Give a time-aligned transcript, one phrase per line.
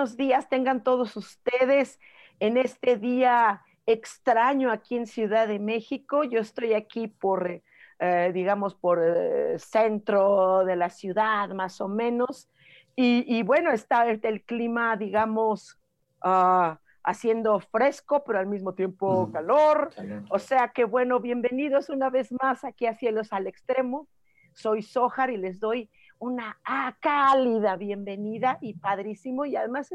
[0.00, 2.00] Buenos días tengan todos ustedes
[2.38, 6.24] en este día extraño aquí en Ciudad de México.
[6.24, 7.60] Yo estoy aquí por,
[7.98, 12.48] eh, digamos, por el eh, centro de la ciudad, más o menos.
[12.96, 15.78] Y, bueno, está el, clima, digamos,
[16.22, 19.90] ah, haciendo fresco, pero al mismo tiempo calor.
[20.30, 24.08] O sea que, bueno, bienvenidos una vez más aquí a Cielos al Extremo.
[24.54, 29.46] Soy Sojar y les doy una ah, cálida bienvenida y padrísimo.
[29.46, 29.92] Y además,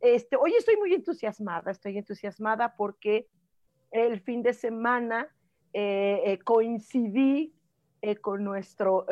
[0.00, 3.28] este, hoy estoy muy entusiasmada, estoy entusiasmada porque
[3.90, 5.28] el fin de semana
[5.72, 7.54] eh, eh, coincidí
[8.02, 9.06] eh, con nuestro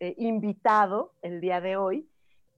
[0.00, 2.08] invitado el día de hoy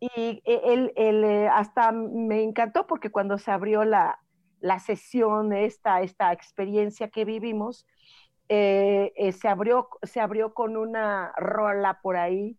[0.00, 4.18] y él, hasta me encantó porque cuando se abrió la,
[4.60, 7.86] la sesión, esta, esta experiencia que vivimos,
[8.48, 12.56] se, abrió, se abrió con una rola por ahí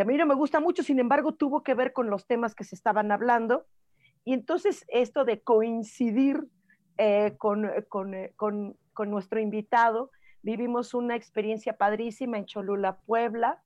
[0.00, 2.64] a mí no me gusta mucho, sin embargo, tuvo que ver con los temas que
[2.64, 3.66] se estaban hablando.
[4.24, 6.46] Y entonces esto de coincidir
[6.98, 10.10] eh, con, con, eh, con, con, nuestro invitado,
[10.42, 13.62] vivimos una experiencia padrísima en Cholula, Puebla,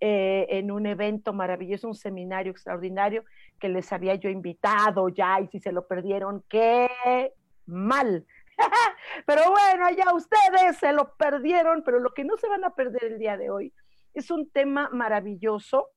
[0.00, 3.24] eh, en un evento maravilloso, un seminario extraordinario
[3.58, 7.32] que les había yo invitado ya, y si se lo perdieron, qué
[7.64, 8.26] mal.
[9.26, 13.04] pero bueno, ya ustedes se lo perdieron, pero lo que no se van a perder
[13.04, 13.72] el día de hoy
[14.14, 15.90] es un tema maravilloso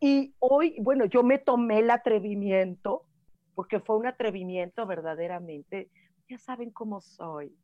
[0.00, 3.04] y hoy, bueno, yo me tomé el atrevimiento,
[3.54, 5.90] porque fue un atrevimiento verdaderamente,
[6.28, 7.56] ya saben cómo soy,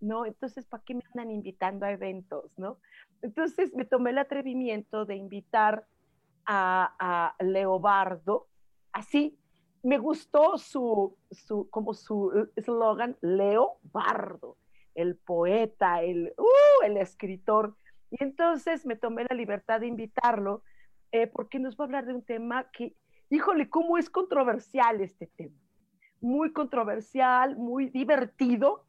[0.00, 0.26] ¿no?
[0.26, 2.78] Entonces, ¿para qué me andan invitando a eventos, no?
[3.22, 5.86] Entonces, me tomé el atrevimiento de invitar
[6.46, 8.46] a, a Leobardo,
[8.92, 9.38] así,
[9.82, 14.56] me gustó su, su como su eslogan, Leo Bardo,
[14.94, 17.76] el poeta, el, uh, el escritor.
[18.10, 20.62] Y entonces me tomé la libertad de invitarlo
[21.12, 22.94] eh, porque nos va a hablar de un tema que,
[23.30, 25.56] híjole, cómo es controversial este tema.
[26.20, 28.84] Muy controversial, muy divertido.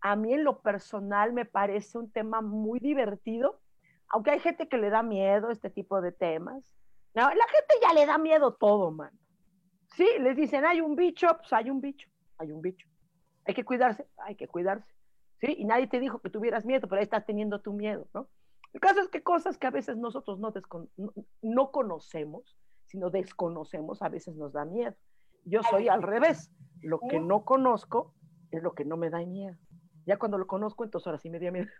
[0.00, 3.60] A mí en lo personal me parece un tema muy divertido,
[4.08, 6.62] aunque hay gente que le da miedo este tipo de temas.
[7.14, 9.12] No, la gente ya le da miedo todo, man.
[9.96, 12.88] Sí, les dicen, hay un bicho, pues hay un bicho, hay un bicho.
[13.44, 14.90] Hay que cuidarse, hay que cuidarse.
[15.40, 18.28] Sí, y nadie te dijo que tuvieras miedo, pero ahí estás teniendo tu miedo, ¿no?
[18.72, 20.52] El caso es que cosas que a veces nosotros no,
[21.42, 22.56] no, conocemos,
[22.86, 24.94] sino desconocemos, a veces nos da miedo.
[25.44, 26.50] Yo soy al revés.
[26.80, 28.14] Lo que no conozco
[28.50, 29.56] es lo que no me da miedo.
[30.06, 31.66] Ya cuando lo conozco, entonces ahora sí me da miedo.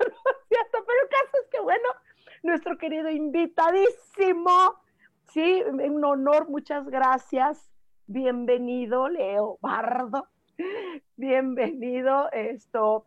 [0.49, 1.89] Pero el caso es que, bueno,
[2.43, 4.51] nuestro querido invitadísimo,
[5.33, 7.71] sí, un honor, muchas gracias.
[8.07, 10.27] Bienvenido, Leo Bardo.
[11.17, 13.05] Bienvenido, esto,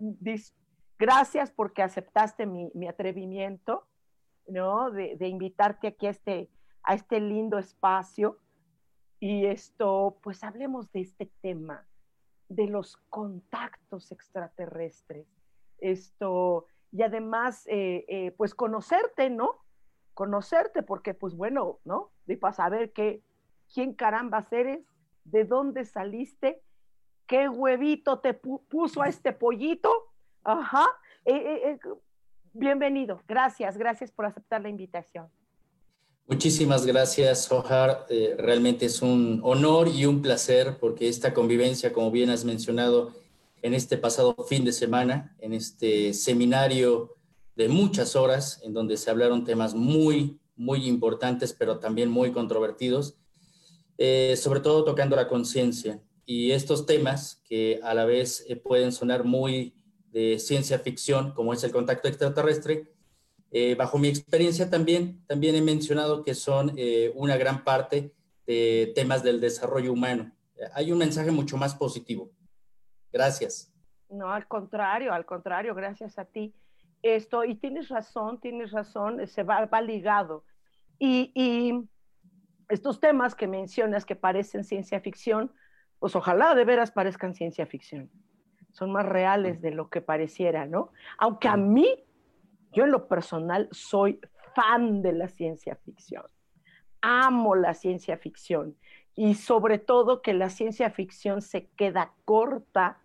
[0.98, 3.86] Gracias porque aceptaste mi, atrevimiento,
[4.48, 4.92] ¿no?
[4.92, 6.50] De, invitarte aquí a este,
[6.84, 8.40] a este lindo espacio.
[9.20, 11.86] Y esto, pues hablemos de este tema,
[12.48, 15.28] de los contactos extraterrestres.
[15.80, 19.64] Esto, y además, eh, eh, pues conocerte, ¿no?
[20.14, 22.12] Conocerte, porque pues bueno, ¿no?
[22.26, 23.22] De para saber qué,
[23.74, 24.86] quién caramba eres,
[25.26, 26.62] de dónde saliste,
[27.28, 29.90] qué huevito te puso a este pollito,
[30.46, 30.86] Ajá.
[31.26, 31.80] Eh, eh, eh,
[32.54, 33.20] bienvenido.
[33.28, 35.28] Gracias, gracias por aceptar la invitación.
[36.28, 38.06] Muchísimas gracias, Sohar.
[38.38, 43.12] realmente es un honor y un placer porque esta convivencia, como bien has mencionado,
[43.64, 47.16] en este pasado fin de semana, en este seminario
[47.56, 53.18] de muchas horas, en donde se hablaron temas muy, muy importantes, pero también muy controvertidos,
[54.36, 56.00] sobre todo tocando la conciencia.
[56.26, 59.76] Y estos temas que a la vez pueden sonar muy
[60.16, 62.88] de ciencia ficción, como es el contacto extraterrestre.
[63.52, 68.14] Eh, bajo mi experiencia también, también he mencionado que son eh, una gran parte
[68.48, 70.32] de temas del desarrollo humano.
[70.74, 72.32] Hay un mensaje mucho más positivo.
[73.12, 73.74] Gracias.
[74.10, 76.56] No, al contrario, al contrario, gracias a ti.
[77.02, 80.46] Esto, y tienes razón, tienes razón, se va, va ligado.
[80.98, 81.74] Y, y
[82.70, 85.52] estos temas que mencionas que parecen ciencia ficción,
[86.00, 88.10] pues ojalá de veras parezcan ciencia ficción.
[88.76, 90.92] Son más reales de lo que pareciera, ¿no?
[91.18, 91.88] Aunque a mí,
[92.74, 94.20] yo en lo personal soy
[94.54, 96.26] fan de la ciencia ficción.
[97.02, 98.76] Amo la ciencia ficción
[99.16, 103.00] y sobre todo que la ciencia ficción se queda corta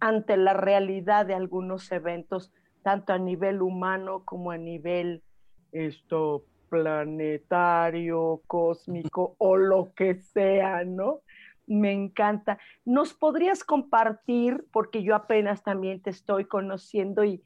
[0.00, 5.22] ante la realidad de algunos eventos, tanto a nivel humano como a nivel
[5.70, 11.20] esto, planetario, cósmico o lo que sea, ¿no?
[11.66, 12.58] Me encanta.
[12.84, 17.42] ¿Nos podrías compartir, porque yo apenas también te estoy conociendo y,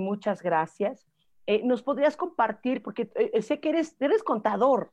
[0.00, 1.06] muchas gracias,
[1.46, 4.90] eh, nos podrías compartir, porque eh, sé que eres, eres contador,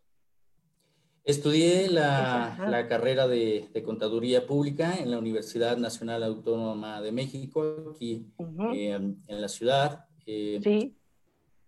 [1.23, 8.25] Estudié la, carrera de, Contaduría Pública en la Universidad Nacional Autónoma de México, aquí
[8.73, 10.05] eh, en la ciudad.
[10.25, 10.95] Sí.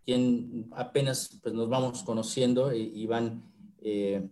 [0.05, 3.43] Quien apenas pues, nos vamos conociendo y, van
[3.81, 4.27] eh,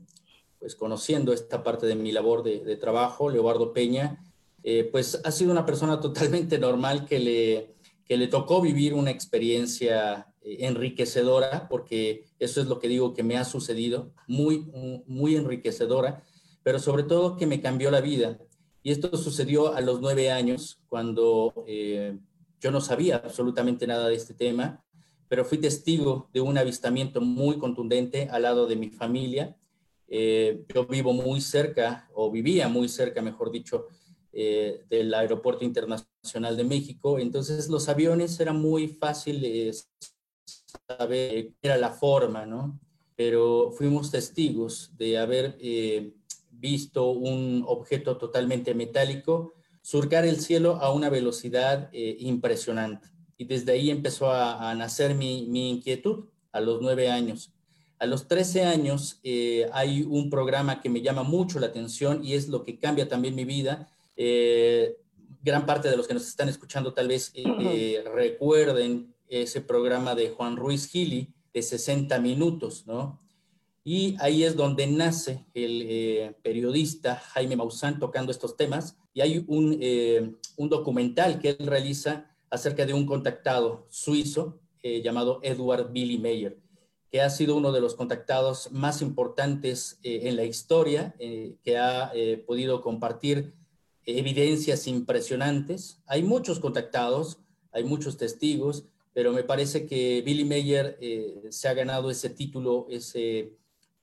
[0.61, 4.23] pues, conociendo esta parte de mi labor de, trabajo, Leobardo Peña,
[4.91, 7.75] pues ha sido una persona totalmente normal que le,
[8.11, 13.23] que le tocó vivir una experiencia eh, enriquecedora, porque eso es lo que digo que
[13.23, 14.69] me ha sucedido, muy,
[15.07, 16.21] muy enriquecedora,
[16.61, 18.37] pero sobre todo que me cambió la vida.
[18.83, 22.17] Y esto sucedió a los nueve años, cuando eh,
[22.59, 24.83] yo no sabía absolutamente nada de este tema,
[25.29, 29.55] pero fui testigo de un avistamiento muy contundente al lado de mi familia.
[30.13, 33.87] Eh, yo vivo muy cerca, o vivía muy cerca, mejor dicho,
[34.33, 37.19] del Aeropuerto Internacional de México.
[37.19, 39.89] Entonces los aviones eran muy fáciles
[40.87, 42.79] saber era la forma, ¿no?
[43.15, 46.13] Pero fuimos testigos de haber eh,
[46.49, 53.09] visto un objeto totalmente metálico surcar el cielo a una velocidad eh, impresionante.
[53.37, 57.51] Y desde ahí empezó a, nacer mi, inquietud a los nueve años.
[58.01, 62.33] A los trece años eh, hay un programa que me llama mucho la atención y
[62.33, 63.87] es lo que cambia también mi vida.
[65.43, 67.31] gran parte de los que nos están escuchando tal vez
[68.13, 73.19] recuerden ese programa de Juan Ruiz Gili de 60 minutos, ¿no?
[73.83, 78.95] Y ahí es donde nace el eh, periodista Jaime Maussan tocando estos temas.
[79.13, 85.01] Y hay un, eh, un, documental que él realiza acerca de un contactado suizo eh,
[85.01, 86.57] llamado Edward Billy Mayer,
[87.11, 92.11] que ha sido uno de los contactados más importantes en la historia, que ha
[92.47, 93.53] podido compartir
[94.05, 96.01] evidencias impresionantes.
[96.05, 97.39] Hay muchos contactados,
[97.71, 102.87] hay muchos testigos, pero me parece que Billy Mayer eh, se ha ganado ese título,
[102.89, 103.53] ese,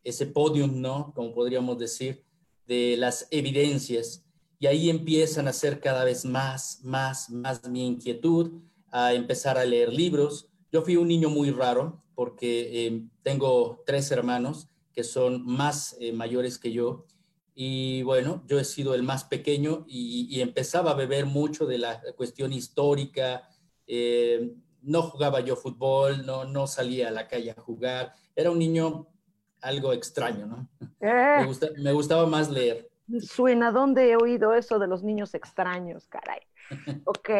[0.04, 1.12] ese podium, ¿no?
[1.14, 2.24] Como podríamos decir,
[2.66, 4.24] de las evidencias.
[4.58, 9.64] Y ahí empiezan a ser cada vez más, más, más mi inquietud, a empezar a
[9.64, 10.48] leer libros.
[10.70, 16.12] Yo fui un niño muy raro porque eh, tengo tres hermanos que son más eh,
[16.12, 17.06] mayores que yo.
[17.54, 21.78] Y bueno, yo he sido el más pequeño y, y empezaba a beber mucho de
[21.78, 23.48] la cuestión histórica,
[23.86, 28.14] eh, no jugaba yo fútbol, no, no salía a la calle a jugar.
[28.34, 29.06] Era un niño
[29.60, 30.68] algo extraño, ¿no?
[30.98, 32.90] Me, gustaba más leer.
[33.20, 36.40] Suena, ¿dónde he oído eso de los niños extraños, caray?
[37.04, 37.30] Ok,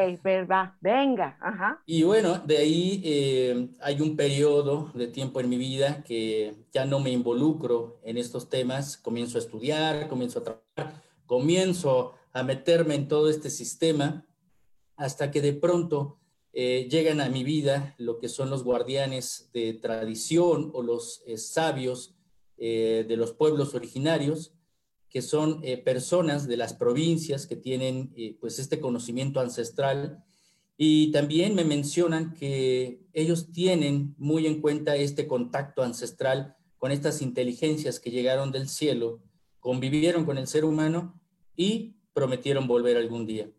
[0.50, 1.82] va, venga, ajá.
[1.87, 6.85] Y bueno, de ahí eh, hay un periodo de tiempo en mi vida que ya
[6.85, 12.94] no me involucro en estos temas, comienzo a estudiar, comienzo a trabajar, comienzo a meterme
[12.94, 14.25] en todo este sistema,
[14.97, 16.18] hasta que de pronto
[16.52, 21.38] eh, llegan a mi vida lo que son los guardianes de tradición o los eh,
[21.38, 22.14] sabios
[22.61, 24.58] de los pueblos originarios,
[25.11, 30.23] que son personas de las provincias que tienen pues este conocimiento ancestral
[30.81, 37.21] y también me mencionan que ellos tienen muy en cuenta este contacto ancestral con estas
[37.21, 39.21] inteligencias que llegaron del cielo,
[39.59, 41.21] convivieron con el ser humano
[41.57, 43.50] y prometieron volver algún día.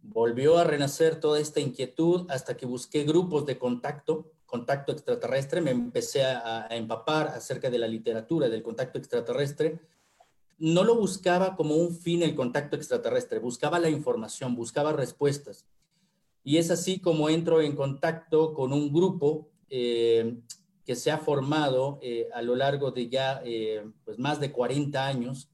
[0.00, 5.72] Volvió a renacer toda esta inquietud hasta que busqué grupos de contacto, contacto extraterrestre, me
[5.72, 9.80] empecé a, empapar acerca de la literatura del contacto extraterrestre.
[10.58, 15.66] No lo buscaba como un fin el contacto extraterrestre, buscaba la información, buscaba respuestas.
[16.42, 20.36] Y es así como entro en contacto con un grupo eh,
[20.84, 25.06] que se ha formado eh, a lo largo de ya eh, pues más de 40
[25.06, 25.48] años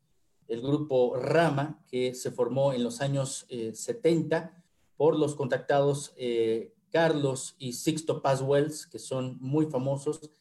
[0.49, 4.63] el grupo Rama, que se formó en los años 70 eh,
[4.97, 6.13] por los contactados
[6.91, 8.43] Carlos y Sixto Paz
[8.91, 10.33] que son muy famosos.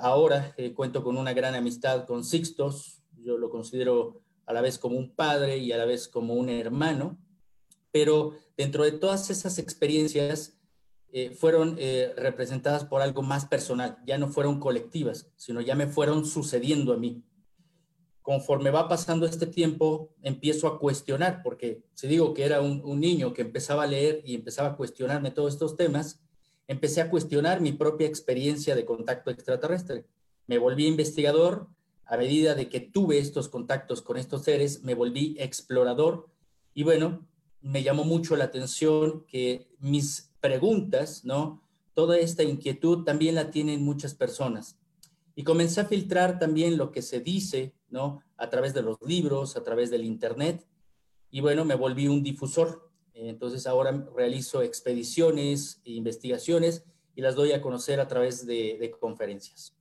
[0.00, 2.97] Ahora cuento con una gran amistad con Sixtos,
[3.36, 7.18] lo considero a la vez como un padre y a la vez como un hermano,
[7.90, 10.58] pero dentro de todas esas experiencias
[11.12, 15.86] eh, fueron eh, representadas por algo más personal, ya no fueron colectivas, sino ya me
[15.86, 17.24] fueron sucediendo a mí.
[18.22, 23.32] Conforme va pasando este tiempo, empiezo a cuestionar, porque si digo que era un niño
[23.32, 26.20] que empezaba a leer y empezaba a cuestionarme todos estos temas,
[26.68, 30.04] empecé a cuestionar mi propia experiencia de contacto extraterrestre.
[30.46, 31.68] Me volví investigador,
[32.08, 36.30] a medida de que tuve estos contactos con estos seres, me volví explorador
[36.72, 37.28] y bueno,
[37.60, 41.62] me llamó mucho la atención que mis preguntas, ¿no?
[41.92, 44.78] Toda esta inquietud también la tienen muchas personas.
[45.34, 48.22] Y comencé a filtrar también lo que se dice, ¿no?
[48.38, 50.66] A través de los libros, a través del Internet.
[51.30, 52.90] Y bueno, me volví un difusor.
[53.12, 56.84] Entonces ahora realizo expediciones e investigaciones
[57.14, 59.76] y las doy a conocer a través de, de conferencias.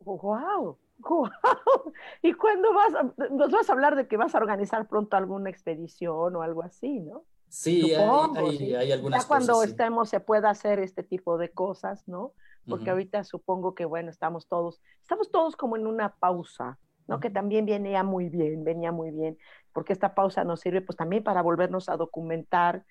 [0.00, 0.78] ¡Wow!
[2.22, 2.92] ¿Y cuándo vas?
[3.30, 7.00] nos vas a hablar de que vas a organizar pronto alguna expedición o algo así,
[7.00, 7.24] ¿no?
[7.48, 12.32] Sí, hay, hay, algunas ya cuando estemos se pueda hacer este tipo de cosas, ¿no?
[12.66, 17.20] Porque ahorita supongo que, bueno, estamos todos, estamos todos como en una pausa, ¿no?
[17.20, 19.38] Que también venía muy bien, venía muy bien,
[19.72, 22.84] porque esta pausa nos sirve pues también para volvernos a documentar,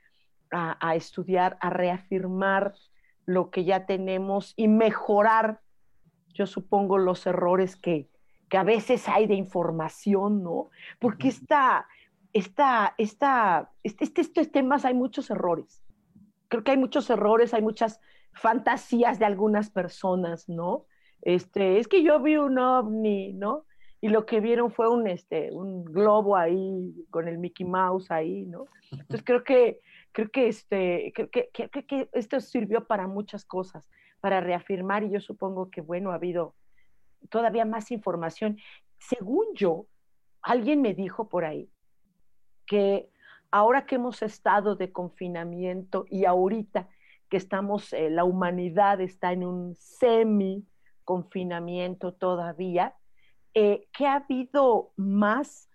[0.51, 2.73] a, a estudiar, a reafirmar
[3.25, 5.59] lo que ya tenemos y mejorar
[6.33, 8.09] yo supongo, los errores que,
[8.49, 10.69] que a veces hay de información, ¿no?
[10.99, 11.87] Porque esta,
[12.33, 15.83] esta, esta, este, este, estos temas hay muchos errores.
[16.49, 17.99] Creo que hay muchos errores, hay muchas
[18.33, 20.85] fantasías de algunas personas, ¿no?
[21.21, 23.65] Este, es que yo vi un ovni, ¿no?
[24.01, 28.45] Y lo que vieron fue un, este, un globo ahí con el Mickey Mouse ahí,
[28.45, 28.65] ¿no?
[28.91, 29.79] Entonces creo que,
[30.11, 33.87] creo que, este, creo que, que, que esto sirvió para muchas cosas
[34.23, 36.55] para reafirmar y yo supongo que, bueno, ha habido
[37.29, 38.57] todavía más información.
[38.97, 39.85] Según yo,
[40.41, 41.69] alguien me dijo por ahí
[42.65, 43.09] que
[43.51, 46.87] ahora que hemos estado de confinamiento y ahorita
[47.27, 50.65] que estamos, eh, la humanidad está en un semi
[51.03, 52.95] confinamiento todavía,
[53.53, 55.69] eh, que ha habido más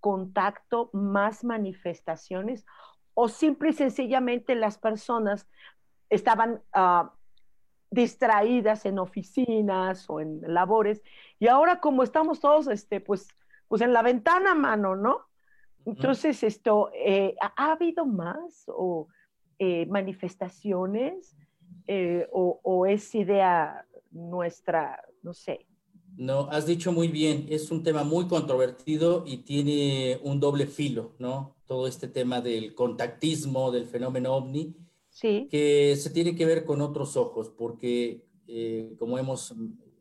[0.00, 2.66] contacto, más manifestaciones,
[3.14, 5.46] o simple y sencillamente las personas
[6.10, 7.08] estaban uh,
[7.94, 11.02] distraídas en oficinas o en labores.
[11.38, 13.28] Y ahora como estamos todos, este, pues,
[13.68, 15.20] pues en la ventana, mano, ¿no?
[15.86, 19.08] Entonces, esto, eh, ¿ha habido más o
[19.58, 21.36] eh, manifestaciones
[21.86, 25.66] eh, o, o, es idea nuestra, no sé?
[26.16, 31.12] No, has dicho muy bien, es un tema muy controvertido y tiene un doble filo,
[31.18, 31.54] ¿no?
[31.66, 34.74] Todo este tema del contactismo, del fenómeno ovni,
[35.20, 39.54] que se tiene que ver con otros ojos, porque eh, como hemos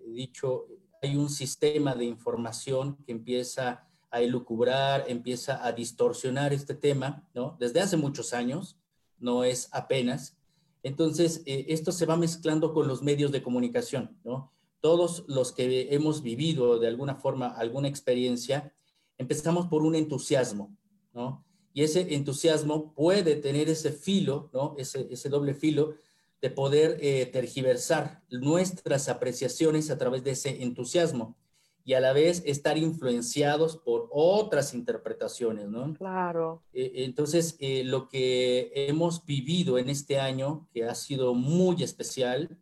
[0.08, 0.68] dicho,
[1.02, 7.58] hay un sistema de información que empieza a elucubrar, empieza a distorsionar este tema, ¿no?
[7.60, 8.78] Desde hace muchos años,
[9.18, 10.38] no es apenas.
[10.84, 14.52] Entonces, eh, esto se va mezclando con los medios de comunicación, ¿no?
[14.82, 18.74] Todos los que hemos vivido de alguna forma alguna experiencia,
[19.18, 20.76] empezamos por un entusiasmo,
[21.14, 21.46] ¿no?
[21.74, 24.76] Y ese entusiasmo puede tener ese filo, ¿no?
[24.78, 25.96] ese, ese doble filo
[26.42, 31.38] de poder eh, tergiversar nuestras apreciaciones a través de ese entusiasmo
[31.86, 35.94] y a la vez estar influenciados por otras interpretaciones, ¿no?
[35.96, 36.62] Claro.
[36.74, 42.58] Eh, entonces, eh, lo que hemos vivido en este año, que ha sido muy especial,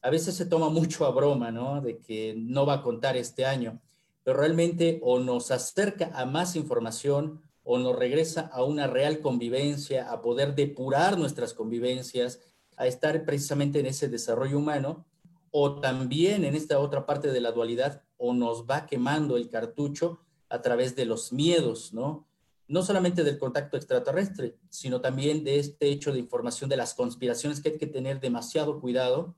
[0.00, 1.80] a veces se toma mucho a broma, ¿no?
[1.80, 3.80] De que no va a contar este año,
[4.24, 10.10] pero realmente o nos acerca a más información o nos regresa a una real convivencia,
[10.10, 12.40] a poder depurar nuestras convivencias,
[12.76, 15.06] a estar precisamente en ese desarrollo humano,
[15.50, 20.20] o también en esta otra parte de la dualidad, o nos va quemando el cartucho
[20.48, 22.26] a través de los miedos, ¿no?
[22.68, 27.60] No solamente del contacto extraterrestre, sino también de este hecho de información de las conspiraciones
[27.60, 29.36] que hay que tener demasiado cuidado,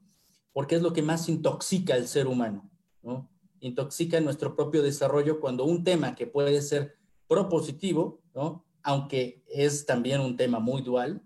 [0.52, 2.70] porque es lo que más intoxica al ser humano,
[3.02, 3.28] ¿no?
[3.60, 8.64] Intoxica nuestro propio desarrollo cuando un tema que puede ser propositivo, ¿no?
[8.82, 11.22] aunque es también un tema muy dual,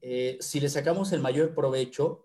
[0.00, 2.24] eh, si le sacamos el mayor provecho,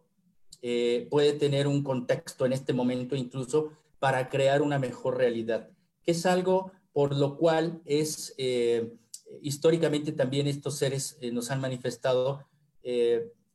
[0.62, 5.70] eh, puede tener un contexto en este momento incluso para crear una mejor realidad,
[6.04, 8.94] que es algo por lo cual es eh,
[9.42, 12.46] históricamente también estos seres nos han manifestado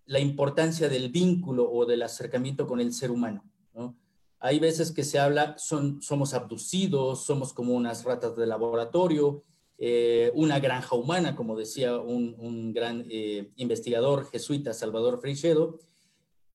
[0.07, 3.45] la importancia del vínculo o del acercamiento con el ser humano.
[3.75, 3.95] ¿no?
[4.41, 9.43] Hay veces que se habla, son, somos abducidos, somos como unas ratas de laboratorio,
[9.79, 15.79] eh, una granja humana, como decía un, gran eh, investigador jesuita, Salvador Freixedo,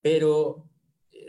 [0.01, 0.69] pero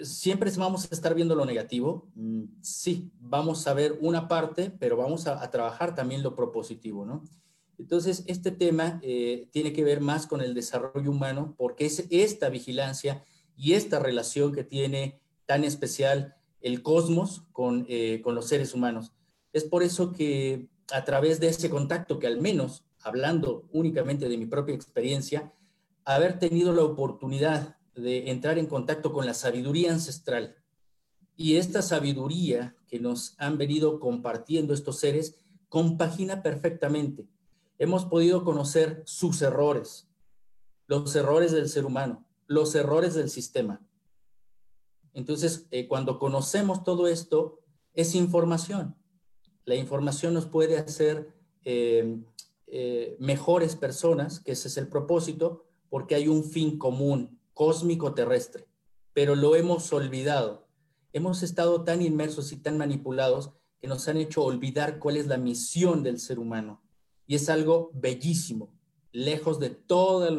[0.02, 2.08] siempre vamos a estar viendo lo negativo.
[2.14, 7.24] Mm, sí, vamos a ver una parte, pero vamos a, trabajar también lo propositivo, ¿no?
[7.78, 12.48] Entonces, este tema eh, tiene que ver más con el desarrollo humano, porque es esta
[12.48, 13.24] vigilancia
[13.56, 19.12] y esta relación que tiene tan especial el cosmos con, eh, con los seres humanos.
[19.52, 24.38] Es por eso que a través de ese contacto, que al menos, hablando únicamente de
[24.38, 25.52] mi propia experiencia,
[26.06, 30.56] haber tenido la oportunidad de entrar en contacto con la sabiduría ancestral
[31.36, 35.36] y esta sabiduría que nos han venido compartiendo estos seres
[35.68, 37.26] compagina perfectamente.
[37.78, 40.08] Hemos podido conocer sus errores,
[40.86, 43.80] los errores del ser humano, los errores del sistema.
[45.14, 47.60] Entonces, eh, cuando conocemos todo esto,
[47.94, 48.96] es información.
[49.64, 51.32] La información nos puede hacer
[51.64, 52.18] eh,
[52.66, 58.66] eh, mejores personas, que ese es el propósito, porque hay un fin común, cósmico terrestre,
[59.12, 60.66] pero lo hemos olvidado.
[61.12, 65.38] Hemos estado tan inmersos y tan manipulados que nos han hecho olvidar cuál es la
[65.38, 66.82] misión del ser humano.
[67.26, 68.74] Y es algo bellísimo,
[69.12, 70.32] lejos de todas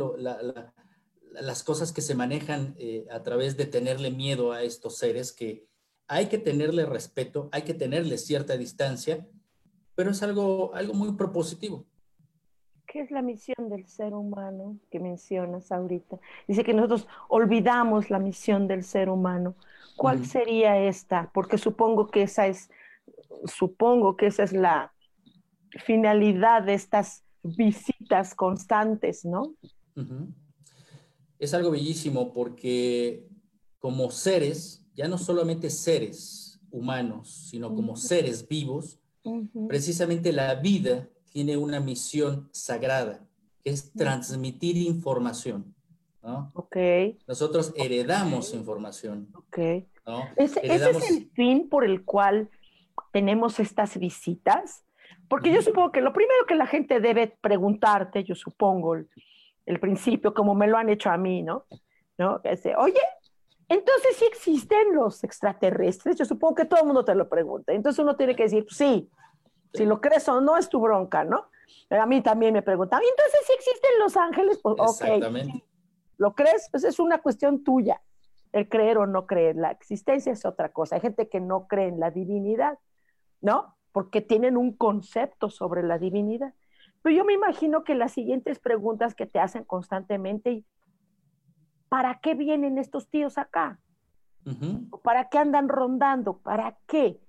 [1.42, 5.68] las cosas que se manejan eh, a través de tenerle miedo a estos seres que
[6.08, 9.27] hay que tenerle respeto, hay que tenerle cierta distancia,
[9.96, 11.86] pero es algo, algo muy propositivo.
[12.86, 16.20] ¿Qué es la misión del ser humano que mencionas ahorita?
[16.48, 19.56] Dice que nosotros olvidamos la misión del ser humano.
[19.98, 21.32] ¿Cuál sería esta?
[21.34, 22.70] Porque supongo que esa es,
[23.46, 24.94] supongo que esa es la
[25.86, 29.56] finalidad de estas visitas constantes, ¿no?
[31.39, 33.27] Es algo bellísimo porque
[33.80, 39.00] como seres, ya no solamente seres humanos, sino como seres vivos,
[39.68, 43.25] precisamente la vida tiene una misión sagrada,
[43.63, 45.75] que es transmitir información.
[46.24, 46.51] ¿no?
[47.27, 49.27] Nosotros heredamos información.
[50.36, 52.50] ¿Ese, es el fin por el cual
[53.12, 54.84] tenemos estas visitas?
[55.27, 58.98] Porque yo supongo que lo primero que la gente debe preguntarte, yo supongo,
[59.66, 61.66] el, principio, como me lo han hecho a mí, ¿no?
[62.18, 62.42] ¿No?
[62.78, 63.01] Oye,
[63.68, 66.16] entonces sí existen los extraterrestres.
[66.16, 67.74] Yo supongo que todo el mundo te lo pregunta.
[67.74, 69.10] Entonces uno tiene que decir, sí,
[69.74, 71.50] si lo crees o no es tu bronca, ¿no?
[71.90, 75.62] A mí también me preguntan, entonces si existen los ángeles, pues ok.
[76.18, 76.70] ¿Lo crees?
[76.72, 78.01] Pues es una cuestión tuya,
[78.54, 79.56] el creer o no creer.
[79.56, 80.96] La existencia es otra cosa.
[80.96, 82.80] Hay gente que no cree en la divinidad,
[83.42, 83.75] ¿no?
[83.92, 86.54] Porque tienen un concepto sobre la divinidad.
[87.05, 90.63] Pero yo me imagino que las siguientes preguntas que te hacen constantemente,
[91.87, 93.79] ¿para qué vienen estos tíos acá?
[95.03, 96.39] ¿Para qué andan rondando?
[96.39, 97.20] ¿Para qué?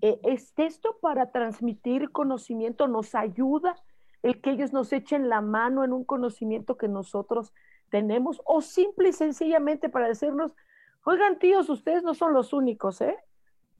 [0.00, 2.88] Eh, ¿es esto para transmitir conocimiento?
[2.88, 3.76] ¿Nos ayuda
[4.22, 7.52] el que ellos nos echen la mano en un conocimiento que nosotros
[7.90, 8.40] tenemos?
[8.46, 10.56] ¿O simple y sencillamente para decirnos,
[11.04, 13.18] oigan tíos, ustedes no son los únicos, ¿eh?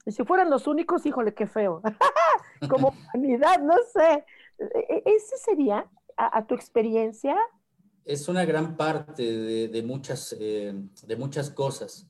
[0.05, 1.81] Y si fueran los únicos, híjole, qué feo.
[2.69, 4.23] Como humanidad, no sé.
[4.59, 7.35] E, ¿Ese sería, a, tu experiencia?
[8.05, 10.73] Es una gran parte de, muchas, eh,
[11.05, 12.07] de muchas cosas.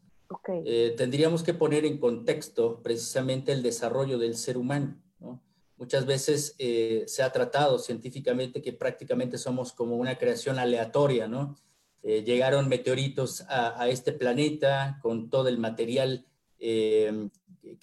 [0.66, 4.98] Eh, tendríamos que poner en contexto precisamente el desarrollo del ser humano.
[5.78, 11.56] Muchas veces eh, se ha tratado científicamente que prácticamente somos como una creación aleatoria, ¿no?
[12.02, 16.26] Eh, llegaron meteoritos a, este planeta con todo el material
[16.58, 17.30] que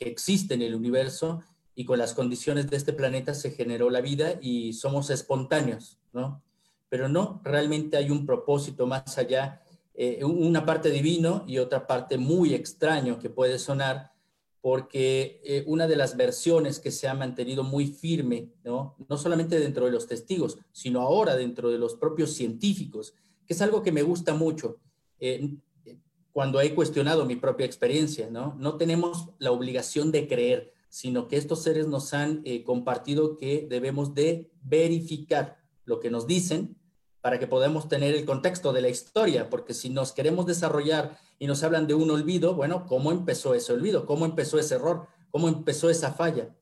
[0.01, 1.45] existe en el universo
[1.75, 6.43] y con las condiciones de este planeta se generó la vida y somos espontáneos, ¿no?
[6.89, 9.61] Pero no, realmente hay un propósito más allá
[9.97, 14.11] eh, una parte divino y otra parte muy extraño que puede sonar,
[14.61, 18.97] porque eh, una de las versiones que se ha mantenido muy firme, ¿no?
[19.09, 23.15] no solamente dentro de los testigos, sino ahora dentro de los propios científicos,
[23.47, 24.81] que es algo que me gusta mucho.
[25.21, 25.55] Eh,
[26.33, 28.57] cuando he cuestionado mi propia experiencia, ¿no?
[28.59, 34.15] No tenemos la obligación de creer, sino que estos seres nos han compartido que debemos
[34.15, 36.77] de verificar lo que nos dicen
[37.21, 41.49] para que podamos tener el contexto de la historia, porque si nos queremos desarrollar y
[41.49, 44.07] nos hablan de un olvido, bueno, ¿cómo empezó ese olvido?
[44.07, 45.09] ¿Cómo empezó ese error?
[45.31, 46.55] ¿Cómo empezó esa falla?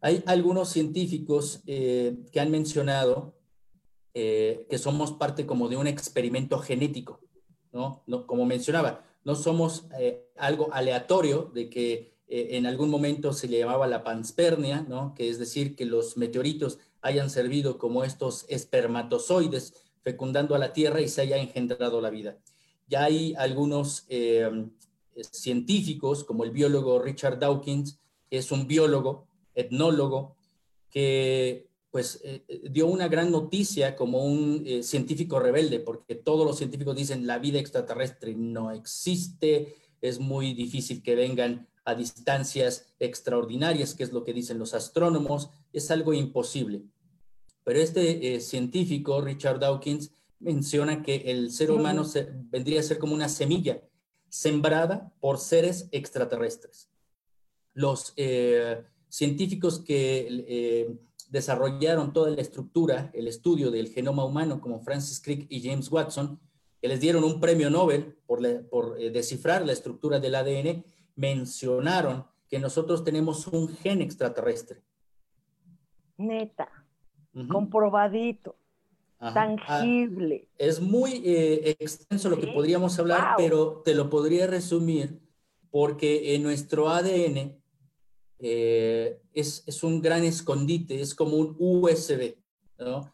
[0.00, 3.36] Hay algunos científicos eh, que han mencionado
[4.14, 7.20] eh, que somos parte como de un experimento genético,
[7.72, 8.04] ¿no?
[8.26, 13.86] como mencionaba, no somos eh, algo aleatorio de que en algún momento se le llamaba
[13.86, 15.14] la panspermia, ¿no?
[15.14, 21.00] que es decir, que los meteoritos hayan servido como estos espermatozoides fecundando a la Tierra
[21.00, 22.38] y se haya engendrado la vida.
[22.88, 24.68] Ya hay algunos eh,
[25.32, 27.98] científicos, como el biólogo Richard Dawkins,
[28.30, 30.36] que es un biólogo, etnólogo,
[30.90, 36.58] que pues eh, dio una gran noticia como un eh, científico rebelde, porque todos los
[36.58, 43.94] científicos dicen la vida extraterrestre no existe, es muy difícil que vengan a distancias extraordinarias,
[43.94, 46.82] que es lo que dicen los astrónomos, es algo imposible.
[47.62, 52.04] Pero este eh, científico, Richard Dawkins, menciona que el ser humano
[52.50, 53.80] vendría a ser como una semilla
[54.28, 56.90] sembrada por seres extraterrestres.
[57.72, 60.96] Los eh, científicos que eh,
[61.30, 66.40] desarrollaron toda la estructura, el estudio del genoma humano, como Francis Crick y James Watson,
[66.82, 70.84] que les dieron un premio Nobel por, por descifrar la estructura del ADN,
[71.16, 74.82] mencionaron que nosotros tenemos un gen extraterrestre.
[76.16, 76.70] Neta,
[77.50, 78.56] comprobadito,
[79.18, 80.48] ah, tangible.
[80.56, 85.20] es muy eh, extenso lo que podríamos hablar, pero te lo podría resumir
[85.70, 87.60] porque en nuestro ADN
[88.38, 92.36] eh, es, es, un gran escondite, es como un USB,
[92.78, 93.12] ¿no?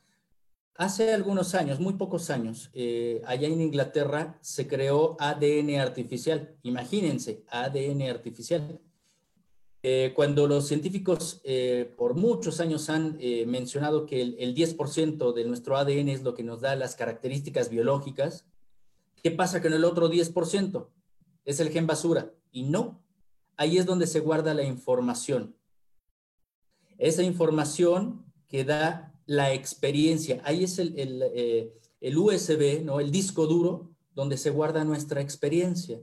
[0.82, 6.56] Hace algunos años, muy pocos años, eh, allá en Inglaterra se creó ADN artificial.
[6.64, 8.80] Imagínense, ADN artificial.
[9.84, 13.16] Eh, cuando los científicos eh, por muchos años han
[13.46, 17.70] mencionado que el, el 10% de nuestro ADN es lo que nos da las características
[17.70, 18.44] biológicas,
[19.22, 20.88] ¿qué pasa con el otro 10%?
[21.44, 22.32] Es el gen basura.
[22.50, 23.00] Y no,
[23.56, 25.54] ahí es donde se guarda la información.
[26.98, 30.40] Esa información que da la experiencia.
[30.44, 33.00] Ahí es el, el, eh, el, USB, ¿no?
[33.00, 36.00] El disco duro donde se guarda nuestra experiencia.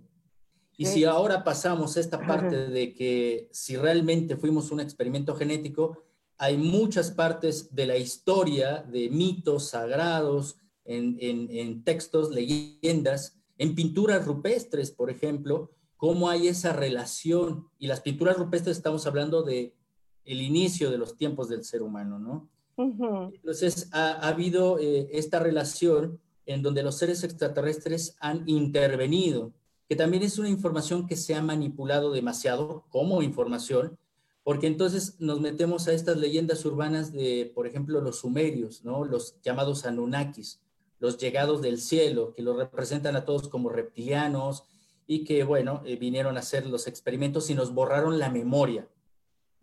[0.77, 6.03] Y si ahora pasamos esta parte de que si realmente fuimos un experimento genético,
[6.37, 10.55] hay muchas partes de la historia, de mitos sagrados,
[10.85, 17.67] en, en, en textos, leyendas, en pinturas rupestres, por ejemplo, cómo hay esa relación.
[17.77, 19.75] Y las pinturas rupestres estamos hablando de
[20.23, 22.49] el inicio de los tiempos del ser humano, ¿no?
[22.79, 29.53] Entonces, ha, habido eh, esta relación en donde los seres extraterrestres han intervenido,
[29.87, 33.97] que también es una información que se ha manipulado demasiado como información,
[34.43, 39.03] porque entonces nos metemos a estas leyendas urbanas de, por ejemplo, los sumerios, ¿no?
[39.03, 40.61] Los llamados Anunnakis,
[40.99, 44.63] los llegados del cielo, que los representan a todos como reptilianos
[45.05, 48.87] y que, bueno, eh, vinieron a hacer los experimentos y nos borraron la memoria.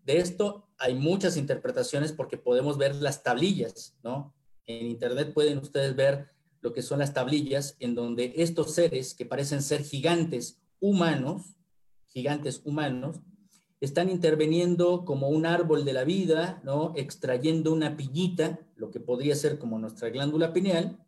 [0.05, 4.35] De esto hay muchas interpretaciones porque podemos ver las tablillas, ¿no?
[4.67, 6.29] En Internet pueden ustedes ver
[6.61, 11.57] lo que son las tablillas en donde estos seres que parecen ser gigantes humanos,
[12.09, 13.21] gigantes humanos,
[13.81, 16.93] están interviniendo como un árbol de la vida, ¿no?
[16.97, 20.99] Extrayendo una piñita, lo que podría ser como nuestra glándula pineal.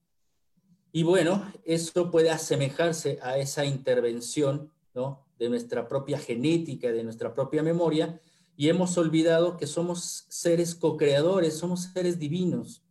[0.93, 5.27] Y bueno, eso puede asemejarse a esa intervención, ¿no?
[5.39, 8.21] De nuestra propia genética, de nuestra propia memoria,
[8.59, 12.83] y hemos olvidado que somos seres co-creadores, somos seres divinos.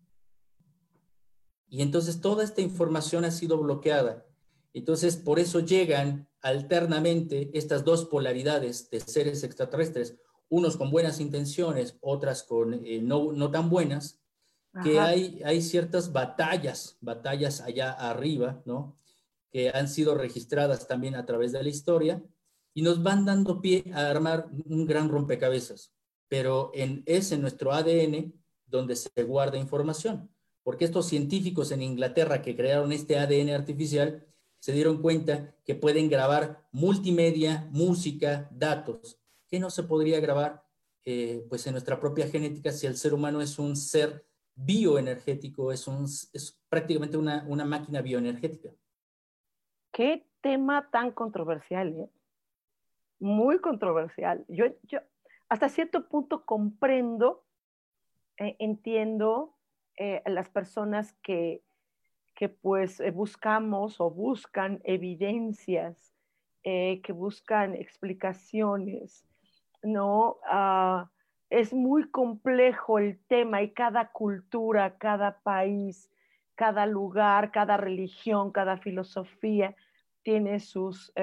[1.67, 4.25] Y entonces toda esta información ha sido bloqueada.
[4.73, 10.15] Entonces, por eso llegan alternamente estas dos polaridades de seres extraterrestres,
[10.47, 14.21] unos con buenas intenciones, otras con eh, no, no, tan buenas,
[14.83, 18.97] que hay, hay ciertas batallas, batallas allá arriba, ¿no?
[19.51, 22.23] Que han sido registradas también a través de la historia
[22.77, 25.91] y nos van dando pie a armar un gran rompecabezas.
[26.27, 28.35] Pero en, es en nuestro ADN
[28.67, 30.29] donde se guarda información,
[30.61, 34.27] porque estos científicos en Inglaterra que crearon este ADN artificial
[34.59, 40.63] se dieron cuenta que pueden grabar multimedia, música, datos, que no se podría grabar
[41.03, 45.87] eh, pues en nuestra propia genética si el ser humano es un ser bioenergético, es,
[45.87, 48.69] un, es prácticamente una, una máquina bioenergética.
[49.91, 52.09] Qué tema tan controversial, ¿eh?
[53.19, 54.45] Muy controversial.
[54.47, 54.99] Yo, yo
[55.49, 57.45] hasta cierto punto comprendo,
[58.37, 59.55] eh, entiendo
[59.95, 61.63] eh, las personas que,
[62.35, 66.13] que pues eh, buscamos o buscan evidencias,
[66.63, 69.25] que buscan explicaciones,
[69.83, 70.35] ¿no?
[70.45, 71.09] Ah,
[71.49, 76.11] es muy complejo el tema y cada cultura, cada país,
[76.55, 79.77] cada lugar, cada religión, cada filosofía
[80.23, 81.13] tiene sus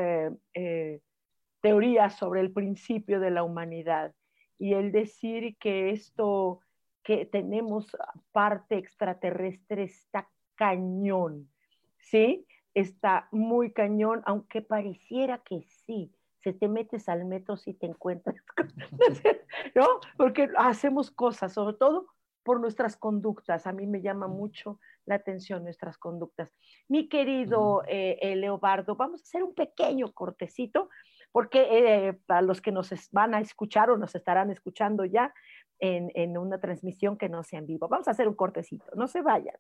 [1.65, 4.13] teorías sobre el principio de la humanidad.
[4.59, 6.61] Y el decir que esto,
[7.03, 7.97] que tenemos
[8.33, 11.49] parte extraterrestre está cañón,
[11.97, 12.47] ¿sí?
[12.75, 16.13] Está muy cañón, aunque pareciera que sí.
[16.43, 18.37] Se te metes al metro si te encuentras,
[19.75, 19.87] ¿no?
[20.19, 22.09] Porque hacemos cosas, sobre todo
[22.43, 23.67] por nuestras conductas.
[23.67, 26.53] A mí me llama mucho la atención nuestras conductas.
[26.89, 30.91] Mi querido eh, eh, Leobardo, vamos a hacer un pequeño cortecito
[31.35, 35.35] porque eh, para los que nos van a escuchar o nos estarán escuchando ya
[35.81, 37.89] en, una transmisión que no sea en vivo.
[37.89, 39.57] Vamos a hacer un cortecito, no se vayan.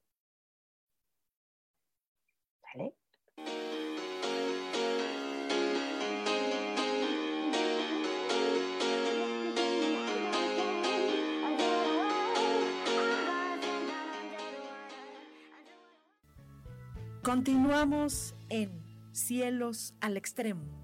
[17.25, 18.71] Continuamos en
[19.11, 20.84] Cielos al Extremo.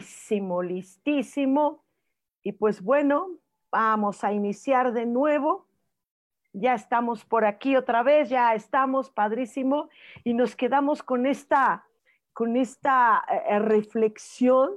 [0.00, 1.84] Listísimo, listísimo.
[2.42, 3.38] Y pues bueno,
[3.70, 5.66] vamos a iniciar de nuevo.
[6.52, 9.90] Ya estamos por aquí otra vez, ya estamos, padrísimo.
[10.24, 11.84] Y nos quedamos con esta,
[12.32, 14.72] con esta eh, reflexión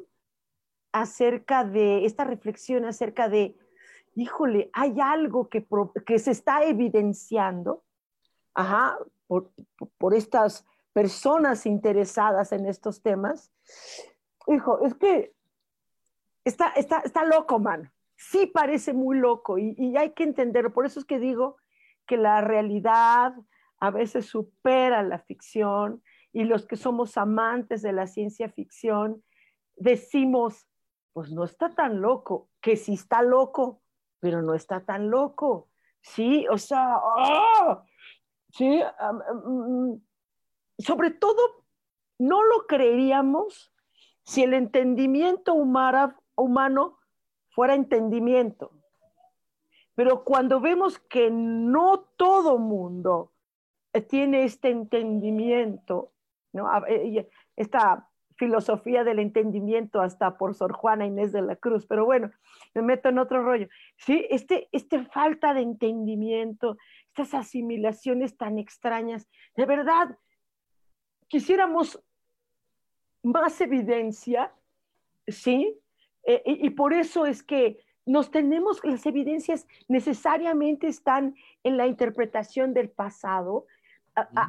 [0.92, 3.58] acerca de, esta reflexión acerca de,
[4.16, 5.66] híjole, hay algo que,
[6.06, 7.84] que se está evidenciando,
[8.54, 9.52] ajá, por,
[9.98, 13.52] por estas personas interesadas en estos temas,
[14.48, 15.34] hijo, es que
[16.44, 17.92] está, está, está loco, man.
[18.16, 20.74] Sí parece muy loco y, hay que entenderlo.
[20.74, 21.58] Por eso es que digo
[22.06, 23.34] que la realidad
[23.80, 29.24] a veces supera la ficción y los que somos amantes de la ciencia ficción
[29.76, 30.68] decimos,
[31.14, 33.82] pues no está tan loco, que sí está loco,
[34.20, 35.70] pero no está tan loco.
[36.02, 37.84] Sí, o sea, ¡ah!
[38.52, 38.82] sí,
[39.46, 39.96] mm,
[40.78, 41.66] sobre todo
[42.20, 43.73] no lo creeríamos
[44.24, 46.98] si el entendimiento humano
[47.50, 48.72] fuera entendimiento.
[49.96, 53.32] Pero cuando vemos que no todo mundo
[54.10, 56.12] tiene este entendimiento,
[56.52, 56.68] ¿no?
[56.88, 62.32] Eh, esta filosofía del entendimiento hasta por Sor Juana Inés de la Cruz, pero bueno,
[62.74, 63.68] me meto en otro rollo.
[63.98, 70.18] Sí, este, este falta de entendimiento, estas asimilaciones tan extrañas, de verdad,
[71.28, 72.04] quisiéramos
[73.24, 74.54] más evidencia,
[75.28, 75.80] ¿sí?
[76.26, 82.74] Eh, y, por eso es que nos tenemos, las evidencias necesariamente están en la interpretación
[82.74, 83.66] del pasado.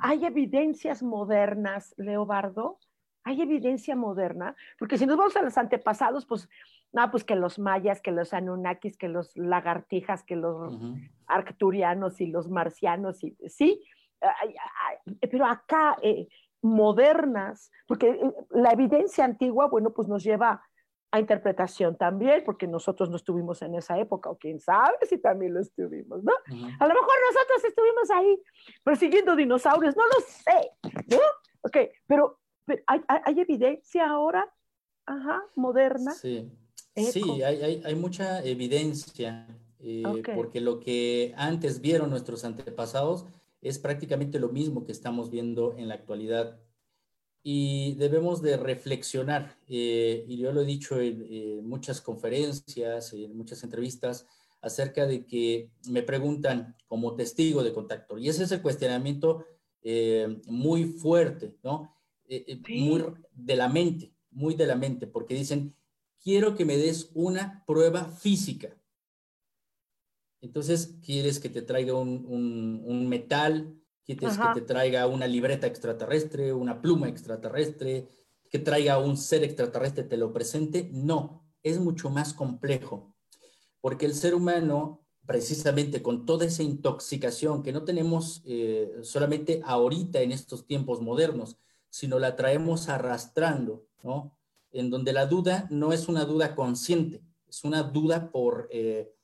[0.02, 2.78] hay evidencias modernas, Leobardo,
[3.22, 6.48] hay evidencia moderna, porque si nos vamos a los antepasados, pues,
[6.92, 10.78] nada, pues que los mayas, que los anunnakis, que los lagartijas, que los
[11.26, 13.82] arcturianos y los marcianos, y, sí,
[15.20, 16.28] pero acá eh,
[16.64, 20.62] modernas, porque eh, la evidencia antigua, bueno, pues nos lleva
[21.10, 25.54] a interpretación también, porque nosotros no estuvimos en esa época, o quién sabe si también
[25.54, 26.32] lo estuvimos, ¿no?
[26.32, 28.42] A lo mejor nosotros estuvimos ahí
[28.82, 30.70] persiguiendo dinosaurios, no lo sé,
[31.14, 31.18] ¿no?
[31.60, 32.40] Ok, pero,
[32.86, 34.52] ¿hay, evidencia ahora,
[35.06, 36.10] ajá, moderna?
[36.12, 36.50] Sí,
[36.96, 39.46] sí hay, hay, mucha evidencia,
[39.78, 40.02] eh,
[40.34, 43.26] porque lo que antes vieron nuestros antepasados,
[43.64, 46.60] es prácticamente lo mismo que estamos viendo en la actualidad.
[47.42, 53.64] Y debemos de reflexionar, eh, y yo lo he dicho en, muchas conferencias, en muchas
[53.64, 54.26] entrevistas,
[54.62, 58.16] acerca de que me preguntan como testigo de contacto.
[58.16, 59.44] Y ese es el cuestionamiento
[59.82, 61.94] eh, muy fuerte, ¿no?
[62.26, 65.74] Eh, muy de la mente, muy de la mente, porque dicen,
[66.22, 68.74] quiero que me des una prueba física.
[70.44, 76.82] Entonces, quieres que te traiga un, metal, quieres que te traiga una libreta extraterrestre, una
[76.82, 78.08] pluma extraterrestre,
[78.50, 80.90] que traiga un ser extraterrestre, te lo presente.
[80.92, 83.16] No, es mucho más complejo.
[83.80, 90.20] porque el ser humano, precisamente con toda esa intoxicación que no tenemos eh, solamente ahorita
[90.20, 91.56] en estos tiempos modernos,
[91.88, 94.36] sino la traemos arrastrando, ¿no?
[94.72, 99.14] En donde la duda no es una duda consciente, es una duda por, eh,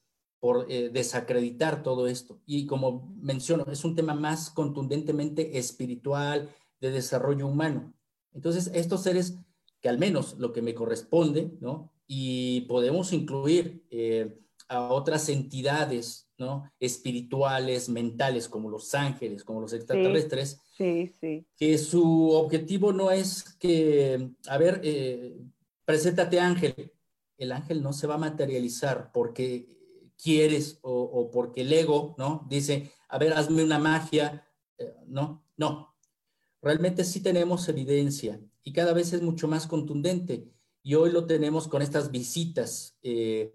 [0.40, 2.40] por eh, desacreditar todo esto.
[2.46, 6.48] Y como menciono, es un tema más contundentemente espiritual,
[6.80, 7.92] de desarrollo humano.
[8.32, 9.38] Entonces, estos seres,
[9.80, 11.92] que al menos lo que me corresponde, ¿no?
[12.06, 16.70] Y podemos incluir eh, a otras entidades, ¿no?
[16.80, 20.60] Espirituales, mentales, como los ángeles, como los extraterrestres.
[20.76, 21.46] Sí, sí.
[21.56, 25.38] Que su objetivo no es que, a ver, eh,
[25.84, 26.92] preséntate ángel.
[27.36, 29.79] El ángel no se va a materializar porque
[30.22, 32.46] quieres o, porque el ego, ¿no?
[32.48, 34.46] Dice, a ver, hazme una magia.
[34.78, 35.94] Eh, no, no.
[36.62, 40.48] Realmente sí tenemos evidencia y cada vez es mucho más contundente.
[40.82, 43.52] Y hoy lo tenemos con estas visitas eh,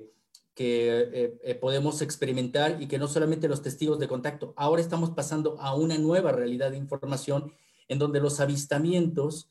[0.54, 5.60] que eh, podemos experimentar y que no solamente los testigos de contacto, ahora estamos pasando
[5.60, 7.52] a una nueva realidad de información
[7.88, 9.50] en donde los avistamientos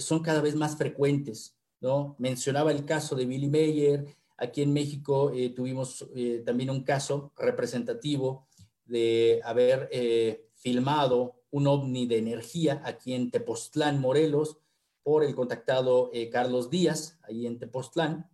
[0.00, 1.56] son cada vez más frecuentes.
[1.80, 2.14] ¿no?
[2.18, 4.06] Mencionaba el caso de Billy Mayer,
[4.38, 8.46] Aquí en México eh, tuvimos eh, también un caso representativo
[8.84, 14.58] de haber eh, filmado un ovni de energía aquí en Tepoztlán, Morelos,
[15.02, 18.28] por el contactado Carlos Díaz, ahí en Tepoztlán.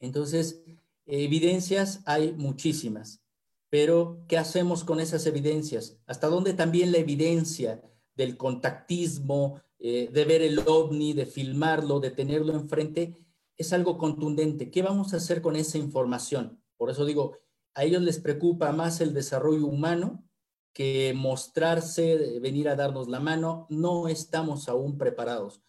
[0.00, 0.62] Entonces,
[1.04, 3.22] evidencias hay muchísimas,
[3.68, 5.98] pero ¿qué hacemos con esas evidencias?
[6.06, 7.82] ¿Hasta dónde también la evidencia
[8.14, 13.14] del contactismo, de ver el ovni, de filmarlo, de tenerlo enfrente,
[13.60, 14.70] es algo contundente.
[14.70, 16.62] ¿Qué vamos a hacer con esa información?
[16.78, 17.36] Por eso digo,
[17.74, 20.24] a ellos les preocupa más el desarrollo humano
[20.72, 23.66] que mostrarse, venir a darnos la mano.
[23.68, 25.60] No estamos aún preparados.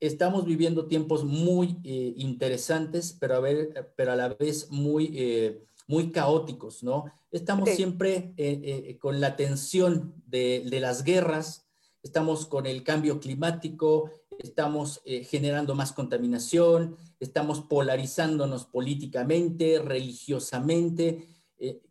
[0.00, 5.62] Estamos viviendo tiempos muy eh, interesantes, pero a, ver, pero a la vez muy, eh,
[5.86, 7.04] muy caóticos, ¿no?
[7.30, 11.68] Estamos siempre eh, con la tensión de, de las guerras,
[12.02, 21.26] estamos con el cambio climático, estamos eh, generando más contaminación, estamos polarizándonos políticamente, religiosamente.
[21.58, 21.82] Eh,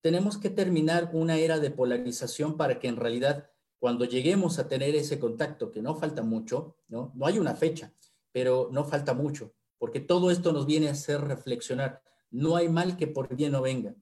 [0.00, 4.94] tenemos que terminar una era de polarización para que en realidad cuando lleguemos a tener
[4.94, 7.92] ese contacto, que no falta mucho, no, no hay una fecha,
[8.30, 12.02] pero no falta mucho, porque todo esto nos viene a hacer reflexionar.
[12.30, 13.94] No hay mal que por bien no venga.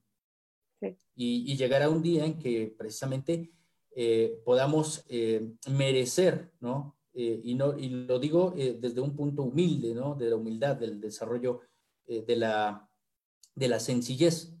[1.13, 3.51] Y, y llegará un día en que precisamente
[3.95, 5.05] eh, podamos
[5.67, 6.95] merecer, ¿no?
[7.13, 10.15] Eh, y, no, y lo digo eh, desde un punto humilde, ¿no?
[10.15, 11.61] de la humildad, del desarrollo
[12.05, 12.89] eh, de, la,
[13.55, 14.53] de la sencillez.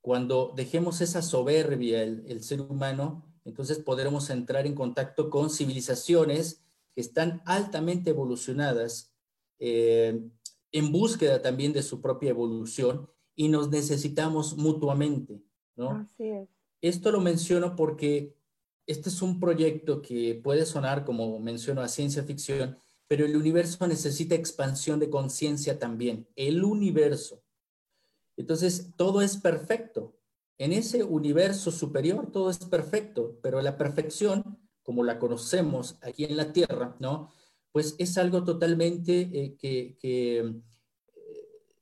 [0.00, 6.62] Cuando dejemos esa soberbia el, el, ser humano, entonces podremos entrar en contacto con civilizaciones
[6.94, 9.14] que están altamente evolucionadas,
[9.60, 15.42] en búsqueda también de su propia evolución y nos necesitamos mutuamente.
[15.74, 15.90] ¿no?
[15.90, 16.48] Así es.
[16.80, 18.37] Esto lo menciono porque
[18.88, 23.86] este es un proyecto que puede sonar, como menciono, a ciencia ficción, pero el universo
[23.86, 26.26] necesita expansión de conciencia también.
[26.34, 27.42] El universo.
[28.38, 30.16] Entonces, todo es perfecto.
[30.56, 36.38] En ese universo superior todo es perfecto, pero la perfección, como la conocemos aquí en
[36.38, 37.30] la Tierra, ¿no?
[37.72, 40.54] Pues es algo totalmente eh, que, eh,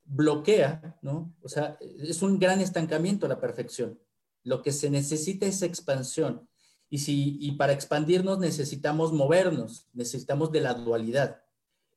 [0.03, 1.33] bloquea, ¿no?
[1.41, 3.97] O sea, es un gran estancamiento la perfección.
[4.43, 6.49] Lo que se necesita es expansión.
[6.89, 11.41] Y, si, y para expandirnos necesitamos movernos, necesitamos de la dualidad.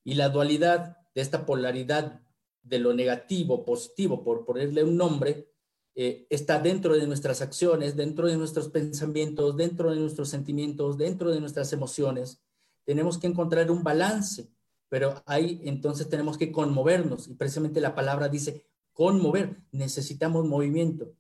[0.05, 2.21] Y la dualidad de esta polaridad
[2.63, 5.49] de lo negativo, positivo, por ponerle un nombre,
[5.95, 11.31] eh, está dentro de nuestras acciones, dentro de nuestros pensamientos, dentro de nuestros sentimientos, dentro
[11.31, 12.43] de nuestras emociones.
[12.85, 14.49] Tenemos que encontrar un balance,
[14.89, 17.29] pero ahí entonces tenemos que conmovernos.
[17.29, 21.13] Y precisamente la palabra dice conmover, necesitamos movimiento.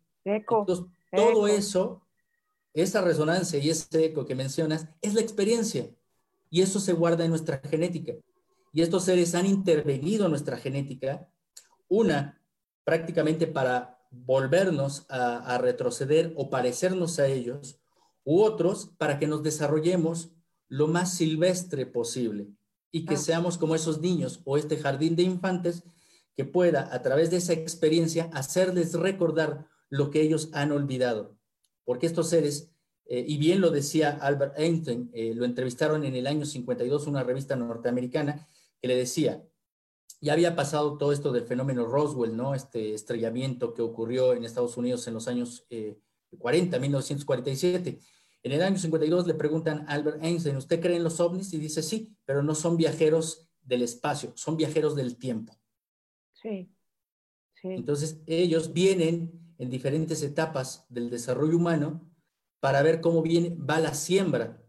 [0.60, 2.02] Entonces, todo eso
[2.74, 5.90] esa resonancia y ese eco que mencionas es la experiencia
[6.50, 8.14] y eso se guarda en nuestra genética.
[8.72, 11.28] Y estos seres han intervenido en nuestra genética,
[11.88, 12.40] una
[12.84, 17.80] prácticamente para volvernos a, retroceder o parecernos a ellos,
[18.24, 20.30] u otros para que nos desarrollemos
[20.68, 22.48] lo más silvestre posible
[22.92, 23.18] y que ah.
[23.18, 25.84] seamos como esos niños o este jardín de infantes
[26.36, 31.39] que pueda a través de esa experiencia hacerles recordar lo que ellos han olvidado
[31.84, 32.70] porque estos seres,
[33.06, 37.22] eh, y bien lo decía Albert Einstein, eh, lo entrevistaron en el año 52, una
[37.22, 38.48] revista norteamericana,
[38.80, 39.44] que le decía,
[40.20, 42.54] ya había pasado todo esto del fenómeno Roswell, ¿no?
[42.54, 45.66] Este estrellamiento que ocurrió en Estados Unidos en los años
[46.38, 48.00] 40, eh, 1947.
[48.42, 51.52] En el año 52 le preguntan a Albert Einstein, ¿usted cree en los ovnis?
[51.52, 55.58] Y dice, sí, pero no son viajeros del espacio, son viajeros del tiempo.
[56.32, 56.70] Sí.
[57.62, 62.00] Entonces, ellos vienen en diferentes etapas del desarrollo humano
[62.60, 64.64] para ver cómo viene, va la siembra.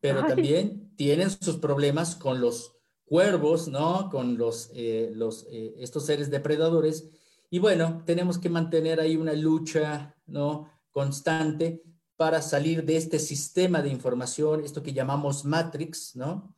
[0.00, 2.74] Pero también tienen sus problemas con los
[3.04, 4.10] cuervos, ¿no?
[4.10, 7.10] Con los, eh, los, eh, estos seres depredadores.
[7.48, 10.68] Y bueno, tenemos que mantener ahí una lucha, ¿no?
[10.90, 11.84] Constante
[12.16, 16.56] para salir de este sistema de información, esto que llamamos Matrix, ¿no?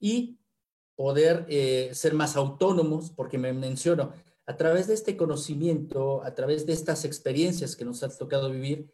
[0.00, 0.38] Y
[0.96, 4.12] poder eh, ser más autónomos, porque me menciono,
[4.46, 8.92] a través de este conocimiento, a través de estas experiencias que nos ha tocado vivir,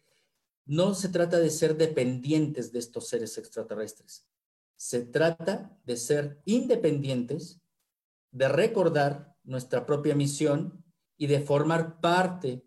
[0.64, 4.28] no se trata de ser dependientes de estos seres extraterrestres.
[4.76, 7.60] Se trata de ser independientes,
[8.30, 10.84] de recordar nuestra propia misión
[11.16, 12.64] y de formar parte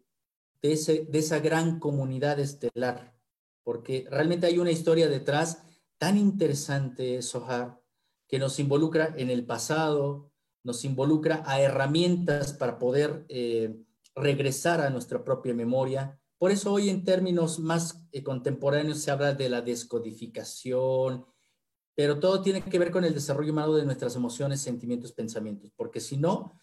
[0.62, 0.74] de,
[1.14, 3.18] esa gran comunidad estelar.
[3.64, 5.64] Porque realmente hay una historia detrás
[5.98, 7.82] tan interesante, Sohar,
[8.28, 10.33] que nos involucra en el pasado,
[10.64, 13.76] nos involucra a herramientas para poder eh,
[14.16, 16.20] regresar a nuestra propia memoria.
[16.38, 21.26] Por eso hoy en términos más eh, contemporáneos se habla de la descodificación,
[21.96, 26.00] pero todo tiene que ver con el desarrollo humano de nuestras emociones, sentimientos, pensamientos, porque
[26.00, 26.54] si no,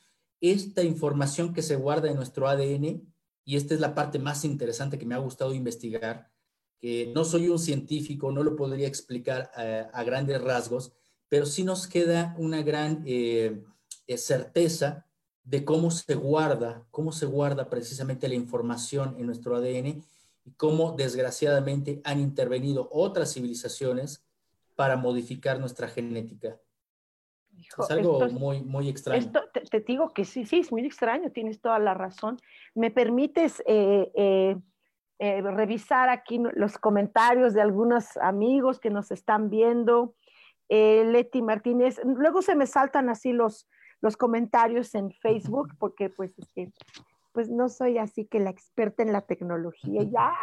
[0.41, 3.07] esta información que se guarda en nuestro ADN,
[3.45, 6.31] y esta es la parte más interesante que me ha gustado investigar,
[6.79, 10.93] que no soy un científico, no lo podría explicar eh, a grandes rasgos,
[11.29, 13.63] pero sí nos queda una gran eh,
[14.19, 15.07] certeza
[15.45, 20.05] de cómo se guarda, cómo se guarda precisamente la información en nuestro ADN
[20.45, 24.25] y cómo desgraciadamente han intervenido otras civilizaciones
[24.77, 26.59] para modificar nuestra genética.
[27.57, 29.33] es algo muy, muy extraño.
[29.71, 32.39] te, digo que sí, sí, es muy extraño, tienes toda la razón.
[32.75, 34.57] ¿Me permites eh,
[35.19, 40.15] revisar aquí los comentarios de algunos amigos que nos están viendo?
[40.71, 42.01] eh, Leti Martínez.
[42.05, 43.69] Luego se me saltan así los,
[44.01, 46.35] los comentarios en Facebook, porque pues
[47.33, 50.35] pues no soy así que la experta en la tecnología, ya,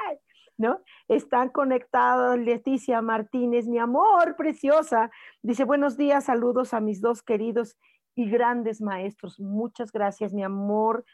[0.58, 0.82] ¿no?
[1.08, 5.12] Están conectados Leticia Martínez, mi amor preciosa.
[5.42, 7.78] Dice, buenos días, saludos a mis dos queridos
[8.16, 9.40] y grandes maestros.
[9.40, 11.06] Muchas gracias, mi amor.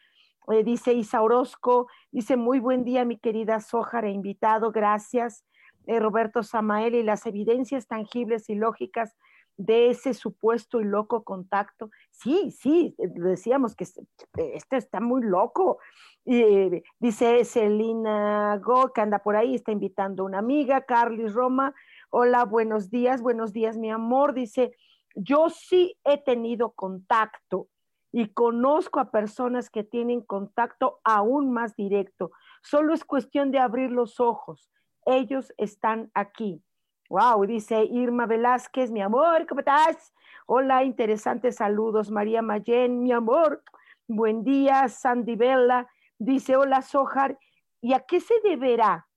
[0.52, 5.46] Eh, dice Isa Orozco, dice, muy buen día, mi querida Sojar e invitado, gracias.
[5.86, 9.16] Eh, Roberto Samael y las evidencias tangibles y lógicas
[9.58, 11.90] de ese supuesto y loco contacto.
[12.12, 15.80] Sí, sí, eh, decíamos que este está muy loco.
[16.26, 21.74] Y dice Celina Go, que anda por ahí, está invitando a una amiga, Carlis Roma.
[22.10, 24.34] Hola, buenos días, buenos días, mi amor.
[24.34, 24.76] Dice,
[25.16, 27.68] yo sí he tenido contacto
[28.12, 32.32] y conozco a personas que tienen contacto aún más directo.
[32.62, 34.70] Solo es cuestión de abrir los ojos
[35.06, 36.62] ellos están aquí.
[37.10, 40.14] Wow, dice Irma Velázquez, mi amor, ¿cómo estás?
[40.46, 43.62] Hola, interesantes saludos, María Mayen, mi amor.
[44.08, 45.88] Buen día, Sandy Bella.
[46.18, 47.38] Dice, hola, Sojar.
[47.82, 49.08] ¿Y a qué se deberá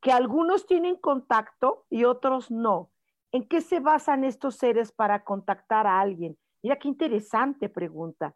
[0.00, 2.90] que algunos tienen contacto y otros no?
[3.30, 6.36] ¿En qué se basan estos seres para contactar a alguien?
[6.62, 8.34] Mira qué interesante pregunta.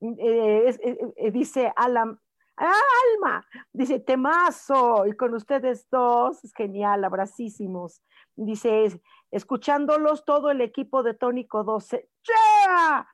[0.00, 0.76] Eh,
[1.16, 2.20] eh, dice Alan,
[2.58, 8.02] Alma, dice temazo, y con ustedes dos, es genial, abracísimos.
[8.34, 9.00] Dice,
[9.30, 12.08] escuchándolos todo el equipo de Tónico 12.
[12.24, 13.08] ¡Yeah!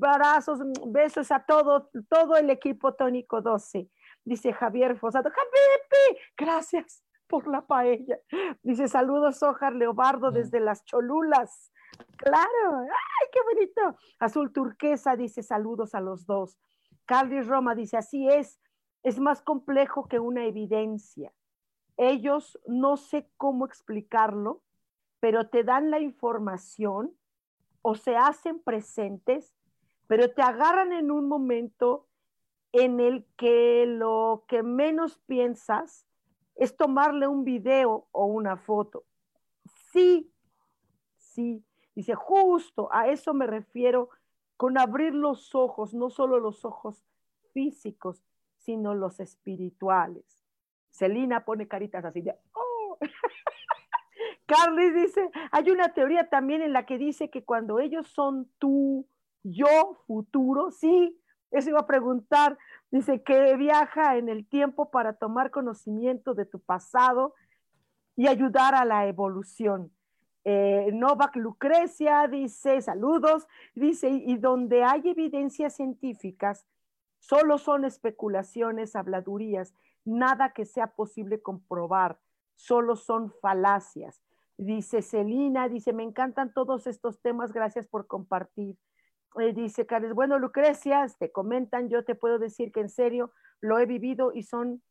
[0.00, 3.88] Abrazos, besos a todo, todo el equipo Tónico 12.
[4.24, 8.18] Dice Javier Fosado, Javier, gracias por la paella.
[8.62, 10.34] Dice, saludos, Ojar Leobardo mm.
[10.34, 11.72] desde las Cholulas.
[12.16, 13.98] Claro, ¡ay, qué bonito!
[14.18, 16.58] Azul Turquesa dice, saludos a los dos.
[17.06, 18.58] Carlos Roma dice, así es,
[19.04, 21.32] es más complejo que una evidencia.
[21.96, 24.62] Ellos no sé cómo explicarlo,
[25.20, 27.14] pero te dan la información
[27.82, 29.54] o se hacen presentes,
[30.06, 32.08] pero te agarran en un momento
[32.72, 36.06] en el que lo que menos piensas
[36.56, 39.04] es tomarle un video o una foto.
[39.92, 40.32] Sí,
[41.18, 41.62] sí,
[41.94, 44.08] dice, justo a eso me refiero
[44.56, 47.04] con abrir los ojos, no solo los ojos
[47.52, 48.24] físicos,
[48.64, 50.24] sino los espirituales.
[50.90, 52.98] Celina pone caritas así de, oh.
[54.46, 59.06] Carly dice, hay una teoría también en la que dice que cuando ellos son tú,
[59.42, 61.18] yo, futuro, sí,
[61.50, 62.58] eso iba a preguntar,
[62.90, 67.34] dice que viaja en el tiempo para tomar conocimiento de tu pasado
[68.16, 69.90] y ayudar a la evolución.
[70.44, 76.66] Eh, Novak Lucrecia dice, saludos, dice, y donde hay evidencias científicas,
[77.26, 82.18] Solo son especulaciones, habladurías, nada que sea posible comprobar,
[82.54, 84.22] solo son falacias.
[84.58, 88.76] Dice Celina, dice, me encantan todos estos temas, gracias por compartir.
[89.40, 93.78] Eh, dice Cares, bueno, Lucrecia, te comentan, yo te puedo decir que en serio lo
[93.78, 94.82] he vivido y son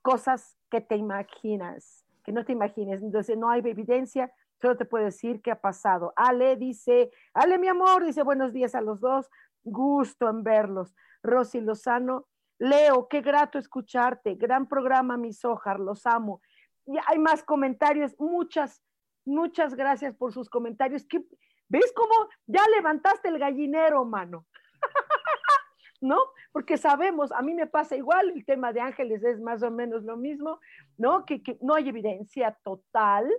[0.00, 3.02] cosas que te imaginas, que no te imagines.
[3.02, 6.14] Entonces, no hay evidencia, solo te puedo decir qué ha pasado.
[6.16, 9.28] Ale dice, Ale, mi amor, dice buenos días a los dos,
[9.72, 10.94] gusto en verlos.
[11.22, 12.26] Rosy Lozano,
[12.58, 16.42] Leo, qué grato escucharte, gran programa, mis hojas, los amo.
[16.86, 18.82] Y hay más comentarios, muchas,
[19.24, 21.06] muchas gracias por sus comentarios.
[21.68, 22.14] ¿Ves cómo
[22.46, 24.46] ya levantaste el gallinero, mano?
[26.00, 26.18] ¿No?
[26.52, 30.04] Porque sabemos, a mí me pasa igual, el tema de ángeles es más o menos
[30.04, 30.60] lo mismo,
[30.96, 31.24] ¿no?
[31.24, 33.30] Que, no hay evidencia total,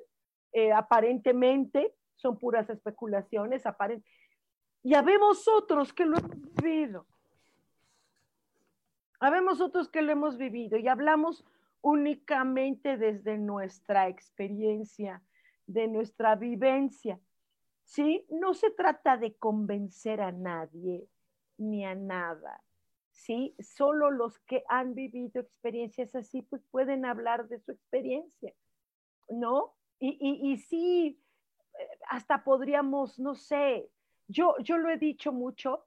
[0.51, 4.18] eh, aparentemente, son puras especulaciones, aparentemente.
[4.83, 7.05] Y habemos otros que lo hemos vivido.
[9.19, 11.45] Habemos otros que lo hemos vivido y hablamos
[11.81, 15.21] únicamente desde nuestra experiencia,
[15.67, 17.19] de nuestra vivencia.
[17.89, 18.25] ¿sí?
[18.29, 21.07] No se trata de convencer a nadie
[21.57, 22.63] ni a nada,
[23.11, 23.55] ¿sí?
[23.59, 28.53] Solo los que han vivido experiencias así, pues pueden hablar de su experiencia,
[29.27, 29.73] ¿no?
[29.99, 31.21] Y, y, y sí,
[31.77, 33.89] eh, hasta podríamos, no sé,
[34.29, 35.85] yo, yo lo he dicho mucho,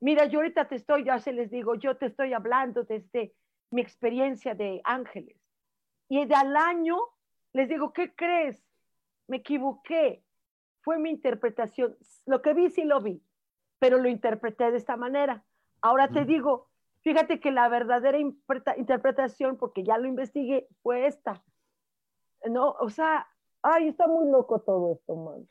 [0.00, 3.34] mira, yo ahorita te estoy, ya se les digo, yo te estoy hablando desde
[3.70, 5.36] mi experiencia de ángeles.
[6.08, 6.96] Y de al año
[7.52, 8.64] les digo, ¿qué crees?
[9.28, 10.24] Me equivoqué
[10.82, 11.96] fue mi interpretación.
[12.26, 13.22] Lo que vi sí lo vi,
[13.78, 15.44] pero lo interpreté de esta manera.
[15.82, 16.68] Ahora te digo,
[17.02, 21.42] fíjate que la verdadera interpretación, porque ya lo investigué, fue esta.
[22.44, 22.72] ¿No?
[22.80, 23.28] O sea,
[23.62, 25.48] ay, está muy loco todo esto, man.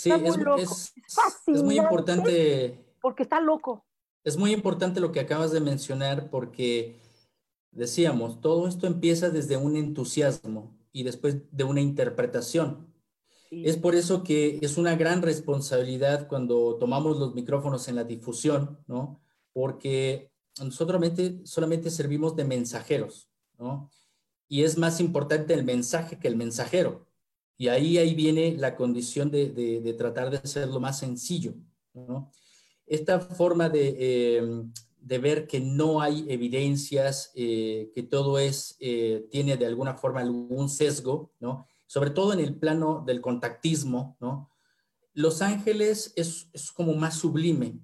[0.00, 0.62] Sí, es, muy loco.
[0.62, 2.82] es muy importante.
[3.02, 3.84] Porque está loco.
[4.24, 6.98] Es muy importante lo que acabas de mencionar porque
[7.70, 12.90] decíamos, todo esto empieza desde un entusiasmo y después de una interpretación.
[13.50, 18.78] Es por eso que es una gran responsabilidad cuando tomamos los micrófonos en la difusión,
[18.86, 19.20] ¿no?
[19.52, 20.98] Porque nosotros
[21.44, 23.28] solamente, servimos de mensajeros,
[23.58, 23.90] ¿no?
[24.48, 27.09] Y es más importante el mensaje que el mensajero.
[27.60, 31.52] Y ahí, ahí viene la condición de, tratar de hacerlo más sencillo.
[32.86, 39.58] Esta forma de, em, ver que no hay evidencias, eh, que todo es, eh, tiene
[39.58, 41.66] de alguna forma algún sesgo, ¿no?
[41.86, 44.48] sobre todo en el plano del contactismo, ¿no?
[45.12, 47.78] Los ángeles es, como más sublime.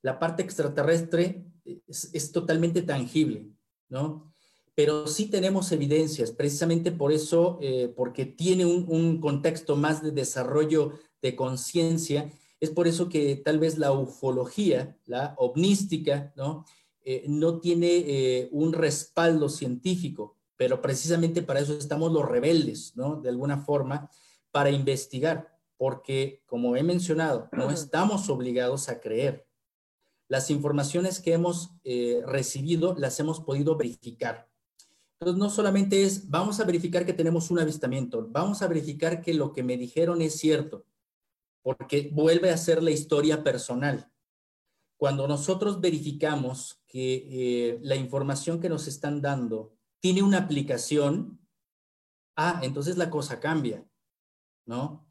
[0.00, 1.44] La parte extraterrestre
[1.86, 3.50] es, totalmente tangible,
[3.90, 4.32] ¿no?
[4.76, 10.92] Pero sí tenemos evidencias, precisamente por eso, eh, porque tiene un, contexto más de desarrollo
[11.20, 16.64] de conciencia, es por eso que tal vez la ufología, la ovnística, ¿no?
[17.04, 23.16] Eh, no tiene eh, un respaldo científico pero precisamente para eso estamos los rebeldes, ¿no?
[23.16, 24.10] De alguna forma,
[24.50, 29.46] para investigar, porque como he mencionado, no estamos obligados a creer.
[30.28, 34.48] Las informaciones que hemos eh, recibido las hemos podido verificar.
[35.18, 39.32] Entonces, no solamente es, vamos a verificar que tenemos un avistamiento, vamos a verificar que
[39.32, 40.84] lo que me dijeron es cierto,
[41.62, 44.10] porque vuelve a ser la historia personal.
[44.98, 51.40] Cuando nosotros verificamos que eh, la información que nos están dando tiene una aplicación,
[52.36, 53.86] ah, entonces la cosa cambia,
[54.66, 55.06] ¿no?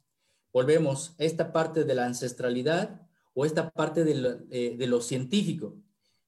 [0.52, 5.76] Volvemos a esta parte de la ancestralidad o esta parte de lo, eh, científico.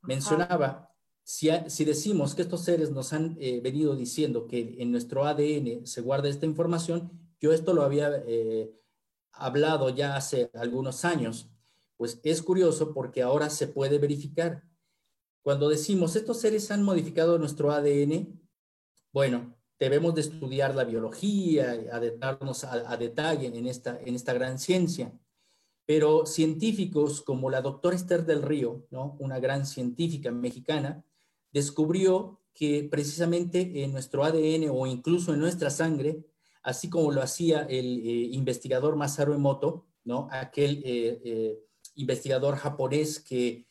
[0.02, 0.87] Mencionaba,
[1.28, 5.86] si, si, decimos que estos seres nos han eh, venido diciendo que en nuestro ADN
[5.86, 8.72] se guarda esta información, yo esto lo había eh,
[9.32, 11.50] hablado ya hace algunos años,
[11.98, 14.64] pues es curioso porque ahora se puede verificar.
[15.42, 18.40] Cuando decimos estos seres han modificado nuestro ADN,
[19.12, 24.58] bueno, debemos de estudiar la biología, adentrarnos a, a, detalle en esta, en esta gran
[24.58, 25.12] ciencia.
[25.84, 29.14] Pero científicos como la doctora Esther del Río, ¿no?
[29.18, 31.04] una gran científica mexicana,
[31.52, 36.24] descubrió que precisamente en nuestro ADN o incluso en nuestra sangre,
[36.62, 40.28] así como lo hacía el eh, investigador Masaru Emoto, ¿no?
[40.32, 41.58] aquel eh, eh,
[41.94, 43.66] investigador japonés que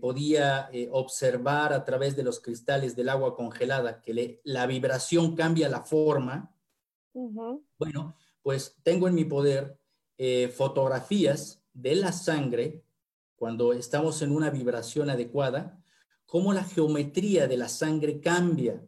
[0.00, 5.82] podía observar a través de los cristales del agua congelada que la vibración cambia la
[5.82, 6.56] forma,
[7.12, 9.78] bueno, pues tengo en mi poder
[10.54, 12.86] fotografías de la sangre
[13.36, 15.79] cuando estamos en una vibración adecuada,
[16.30, 18.86] cómo la geometría de la sangre cambia,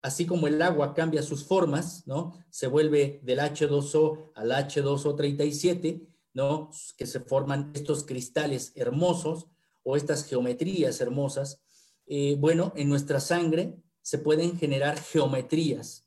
[0.00, 2.32] así como el agua cambia sus formas, ¿no?
[2.48, 6.70] Se vuelve del H2O al H2O37, ¿no?
[6.96, 9.48] Que se forman estos cristales hermosos,
[9.82, 11.62] o estas geometrías hermosas,
[12.06, 16.06] eh, bueno, en nuestra sangre se pueden generar geometrías.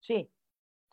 [0.00, 0.30] Sí,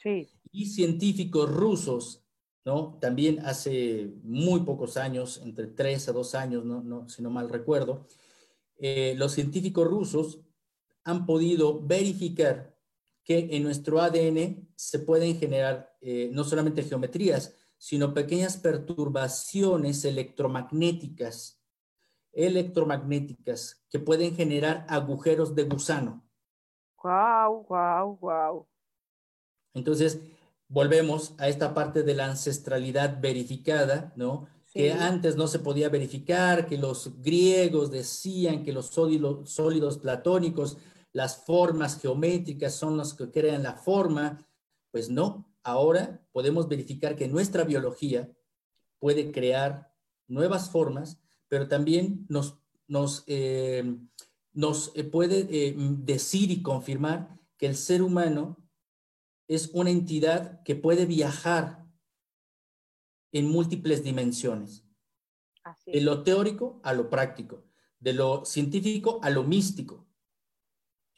[0.02, 0.30] sí.
[0.52, 2.24] Y científicos rusos
[2.66, 2.98] ¿no?
[3.02, 6.82] También hace muy pocos años, entre tres a dos años, ¿no?
[6.82, 8.08] no si no mal recuerdo,
[8.86, 10.42] eh, los científicos rusos
[11.06, 12.78] han podido verificar
[13.24, 21.64] que en nuestro ADN se pueden generar eh, no solamente geometrías, sino pequeñas perturbaciones electromagnéticas,
[22.34, 26.30] electromagnéticas que pueden generar agujeros de gusano.
[27.02, 28.68] Wow, wow, wow.
[29.74, 30.20] Entonces,
[30.68, 34.50] volvemos a esta parte de la ancestralidad verificada, ¿no?
[34.74, 40.78] Que antes no se podía verificar, que los griegos decían que los sólidos, sólidos platónicos,
[41.12, 44.46] las formas geométricas son las que crean la forma.
[44.92, 48.30] Pues no, ahora podemos verificar que nuestra biología
[49.00, 49.94] puede crear
[50.28, 52.58] nuevas formas, pero también nos,
[52.88, 53.98] nos, eh,
[54.54, 58.58] nos eh, puede eh, decir y confirmar que el ser humano
[59.48, 61.83] es una entidad que puede viajar
[63.34, 64.86] en múltiples dimensiones.
[65.86, 67.66] De lo teórico a lo práctico,
[68.00, 70.08] de lo científico a lo místico.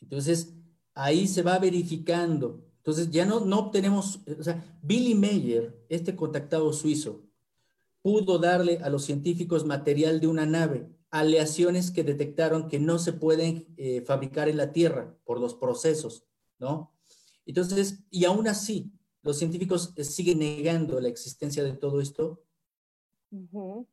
[0.02, 0.54] Entonces,
[0.94, 2.66] ahí se va verificando.
[2.78, 7.26] Entonces, ya no, no obtenemos, o sea, Billy Mayer, este contactado suizo,
[8.02, 13.14] pudo darle a los científicos material de una nave, aleaciones que detectaron que no se
[13.14, 16.28] pueden eh, fabricar en la Tierra por los procesos,
[16.60, 16.94] ¿no?
[17.48, 18.92] Entonces, y aún así,
[19.26, 22.44] los científicos eh, siguen negando la existencia de todo esto.
[23.32, 23.84] Entonces,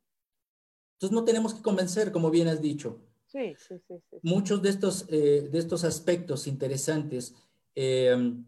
[1.11, 3.01] no tenemos que convencer, como bien has dicho.
[3.25, 3.95] Sí, sí, sí.
[4.21, 7.33] Muchos de estos, eh, de estos aspectos interesantes
[7.73, 8.45] em,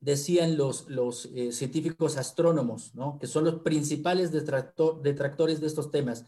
[0.00, 3.18] decían los, los eh, científicos astrónomos, ¿no?
[3.20, 6.26] que son los principales detractores de estos temas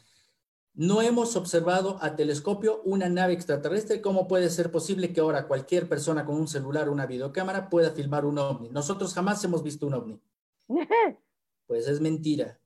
[0.75, 4.01] no hemos observado a telescopio una nave extraterrestre.
[4.01, 7.91] ¿Cómo puede ser posible que ahora cualquier persona con un celular o una videocámara pueda
[7.91, 8.69] filmar un ovni?
[8.71, 10.21] Nosotros jamás hemos visto un ovni.
[11.67, 12.59] Pues es mentira.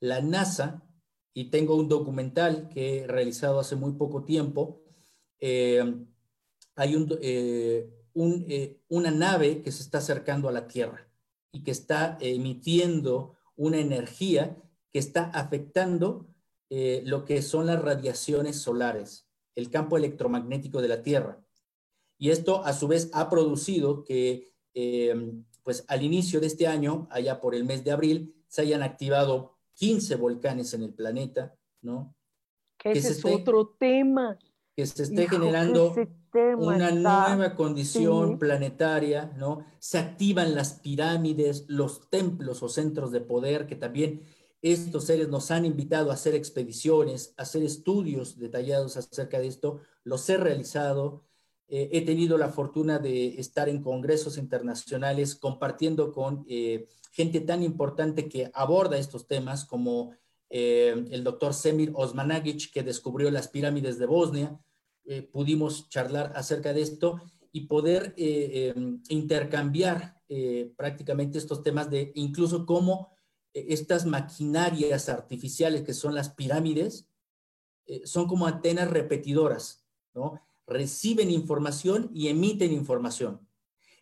[0.00, 0.82] La NASA,
[1.32, 4.82] y tengo un documental que he realizado hace muy poco tiempo,
[5.40, 5.82] eh,
[6.76, 11.08] hay un, eh, eh, una nave que se está acercando a la Tierra
[11.50, 14.56] y que está emitiendo una energía
[14.92, 16.33] que está afectando
[16.76, 21.40] eh, lo que son las radiaciones solares, el campo electromagnético de la Tierra.
[22.18, 27.06] Y esto a su vez ha producido que em, pues al inicio de este año,
[27.12, 32.16] allá por el mes de abril, se hayan activado 15 volcanes en el planeta, ¿no?
[32.76, 34.36] Que ese es otro tema.
[34.74, 35.94] Que se esté generando
[36.58, 39.64] una nueva condición planetaria, ¿no?
[39.78, 44.22] Se activan las pirámides, los templos o centros de poder que también
[44.64, 49.80] estos seres nos han invitado a hacer expediciones, a hacer estudios detallados acerca de esto.
[50.04, 51.26] Los he realizado.
[51.68, 57.62] Eh, he tenido la fortuna de estar en congresos internacionales compartiendo con eh, gente tan
[57.62, 60.12] importante que aborda estos temas como
[60.48, 64.58] eh, el doctor Semir Osmanagic, que descubrió las pirámides de Bosnia.
[65.30, 67.20] pudimos charlar acerca de esto
[67.52, 70.16] y poder em, intercambiar
[70.76, 73.13] prácticamente estos temas de incluso cómo
[73.54, 77.08] estas maquinarias artificiales que son las pirámides,
[77.86, 80.40] eh, son como antenas repetidoras, ¿no?
[80.66, 83.46] Reciben información y emiten información.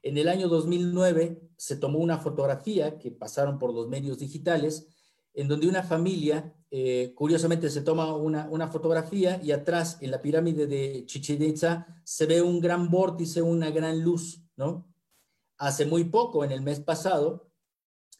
[0.02, 4.88] En el año 2009 se tomó una fotografía que pasaron por los medios digitales,
[5.34, 10.22] en donde una familia, eh, curiosamente se toma una, una, fotografía y atrás en la
[10.22, 14.92] pirámide de Chichen Itza se ve un gran vórtice, una gran luz, ¿no?
[15.58, 17.51] Hace muy poco, en el mes pasado,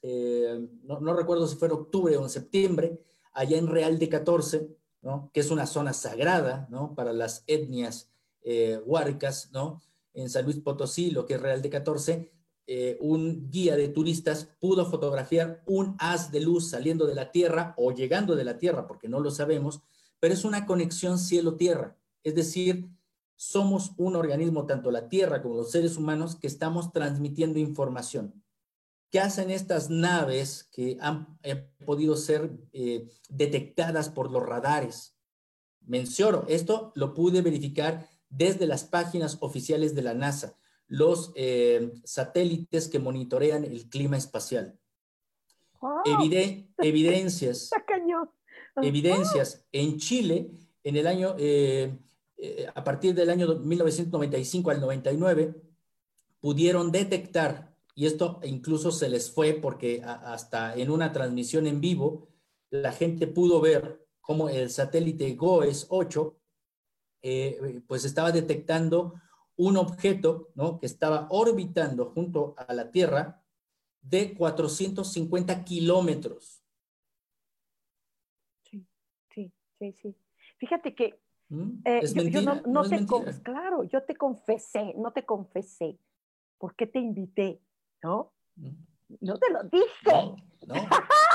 [0.02, 3.00] eh, no, recuerdo si fue en octubre o en septiembre,
[3.32, 4.68] allá en Real de 14,
[5.02, 5.30] ¿no?
[5.32, 8.10] que es una zona sagrada para las etnias
[8.42, 8.80] eh,
[10.14, 12.32] en San Luis Potosí, lo que es Real de 14,
[12.66, 17.74] eh, un guía de turistas pudo fotografiar un haz de luz saliendo de la Tierra
[17.76, 19.82] o llegando de la Tierra, porque no lo sabemos,
[20.20, 21.96] pero es una conexión cielo-tierra.
[22.22, 22.88] Es decir,
[23.34, 28.42] somos un organismo, tanto la Tierra como los seres humanos, que estamos transmitiendo información.
[29.12, 35.14] ¿Qué hacen estas naves que han eh, podido ser eh, detectadas por los radares?
[35.82, 40.56] Menciono, esto lo pude verificar desde las páginas oficiales de la NASA,
[40.86, 44.78] los eh, satélites que monitorean el clima espacial.
[46.80, 47.70] evidencias.
[48.76, 49.66] evidencias.
[49.72, 50.52] En Chile,
[50.84, 51.36] en el año,
[52.74, 55.54] a partir del año 1995 al 99,
[56.40, 62.28] pudieron detectar y esto incluso se les fue porque hasta en una transmisión en vivo,
[62.70, 66.38] la gente pudo ver cómo el satélite GOES 8,
[67.22, 69.14] eh, pues estaba detectando
[69.56, 70.78] un objeto, ¿no?
[70.78, 73.42] Que estaba orbitando junto a la Tierra
[74.00, 76.64] de 450 kilómetros.
[78.62, 78.86] Sí,
[79.34, 80.16] sí, sí, sí.
[80.56, 81.82] Fíjate que ¿Mm?
[81.84, 83.06] eh, yo, no, te
[83.42, 85.98] claro, yo te confesé, no te confesé.
[86.58, 87.60] ¿Por qué te invité?
[88.02, 88.32] ¿No?
[88.56, 88.70] ¿Mm?
[89.20, 90.36] No te lo dije.
[90.66, 90.74] No,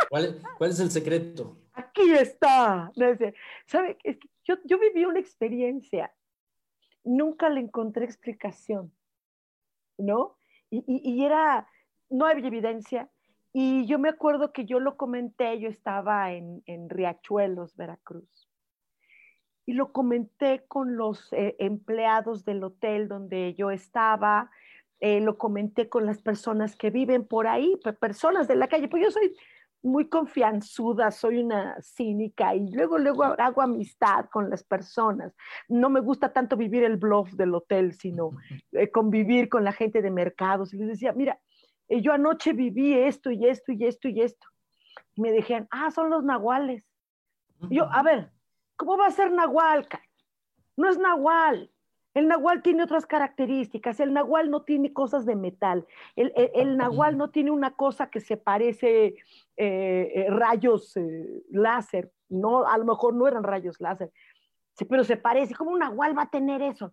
[0.10, 1.58] ¿Cuál, es, el secreto?
[1.74, 2.92] Aquí está.
[3.66, 3.98] ¿Sabe?
[4.44, 6.14] yo, yo viví una experiencia.
[7.04, 8.92] Nunca le encontré explicación.
[9.98, 10.38] ¿No?
[10.70, 11.68] Y, y, era,
[12.10, 13.10] no había evidencia.
[13.54, 18.50] Y yo me acuerdo que yo lo comenté, yo estaba en, en Riachuelos, Veracruz.
[19.66, 24.52] Y lo comenté con los eh, empleados del hotel donde yo estaba,
[25.00, 29.04] eh, lo comenté con las personas que viven por ahí, personas de la calle, pues
[29.04, 29.36] yo soy
[29.84, 35.34] muy confianzuda, soy una cínica y luego, luego hago amistad con las personas.
[35.68, 38.32] No me gusta tanto vivir el bluff del hotel, sino
[38.72, 40.74] eh, convivir con la gente de mercados.
[40.74, 41.40] Y les decía, mira,
[41.88, 44.48] eh, yo anoche viví esto y esto y esto y esto.
[45.16, 46.84] Y me dijeron, ah, son los nahuales.
[47.70, 48.32] Y yo, a ver,
[48.76, 49.88] ¿cómo va a ser nahual?
[50.76, 51.72] No es nahual,
[52.18, 54.00] el nahual tiene otras características.
[54.00, 55.86] El nahual no tiene cosas de metal.
[56.16, 59.16] El, nahual no tiene una cosa que se parece eh,
[59.56, 62.12] eh, rayos eh, láser.
[62.28, 64.12] No, a lo mejor no eran rayos láser,
[64.90, 65.54] pero se parece.
[65.54, 66.92] ¿Cómo un nahual va a tener eso?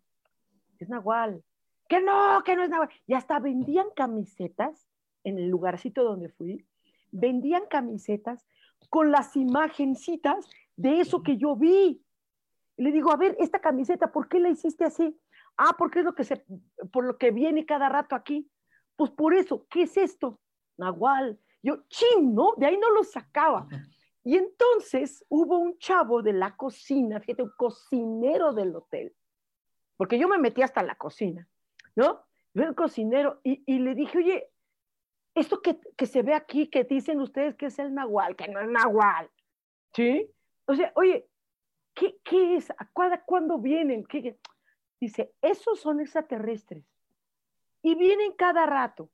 [0.79, 1.43] Es nahual.
[1.89, 2.91] Que no, que no es nahual.
[3.07, 4.87] Y hasta vendían camisetas
[5.25, 6.67] en el lugarcito donde fui.
[7.13, 8.47] Vendían camisetas
[8.91, 10.47] con las imagencitas
[10.77, 12.04] de eso que yo vi.
[12.77, 15.19] Y le digo, a ver, esta camiseta, ¿por qué la hiciste así?
[15.57, 16.45] Ah, porque es lo que se,
[16.93, 18.51] por lo que viene cada rato aquí.
[18.97, 20.41] Pues por eso, ¿qué es esto?
[20.77, 21.39] Nahual.
[21.63, 22.55] Yo, ching, ¿no?
[22.57, 23.67] De ahí no lo sacaba.
[24.25, 29.15] Y entonces hubo un chavo de la cocina, fíjate, un cocinero del hotel,
[29.99, 31.47] porque yo me metí hasta la cocina,
[31.95, 32.25] ¿no?
[32.55, 34.51] el cocinero y, y le dije, oye,
[35.35, 38.61] esto que, que, se ve aquí, que dicen ustedes que es el nahual, que no
[38.61, 39.29] es nahual,
[39.93, 40.31] ¿sí?
[40.67, 41.29] O sea, oye,
[41.95, 42.73] ¿qué, qué es?
[42.93, 44.05] ¿Cuándo, vienen?
[44.05, 44.39] ¿Qué,
[45.01, 46.85] Dice, esos son extraterrestres.
[47.83, 49.11] Y vienen cada rato.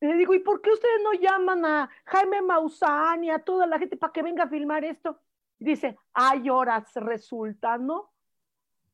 [0.00, 3.78] le digo, ¿y por qué ustedes no llaman a Jaime Maussan y a toda la
[3.78, 5.20] gente para que venga a filmar esto?
[5.58, 8.12] dice, ay, ahora resulta, ¿no?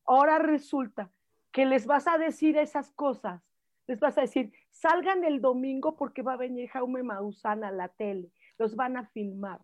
[0.05, 1.11] Ahora resulta
[1.51, 3.41] que les vas a decir esas cosas.
[3.87, 7.87] Les vas a decir, salgan el domingo porque va a venir Jaime Maussan a la
[7.87, 8.31] tele.
[8.57, 9.61] Los van a filmar.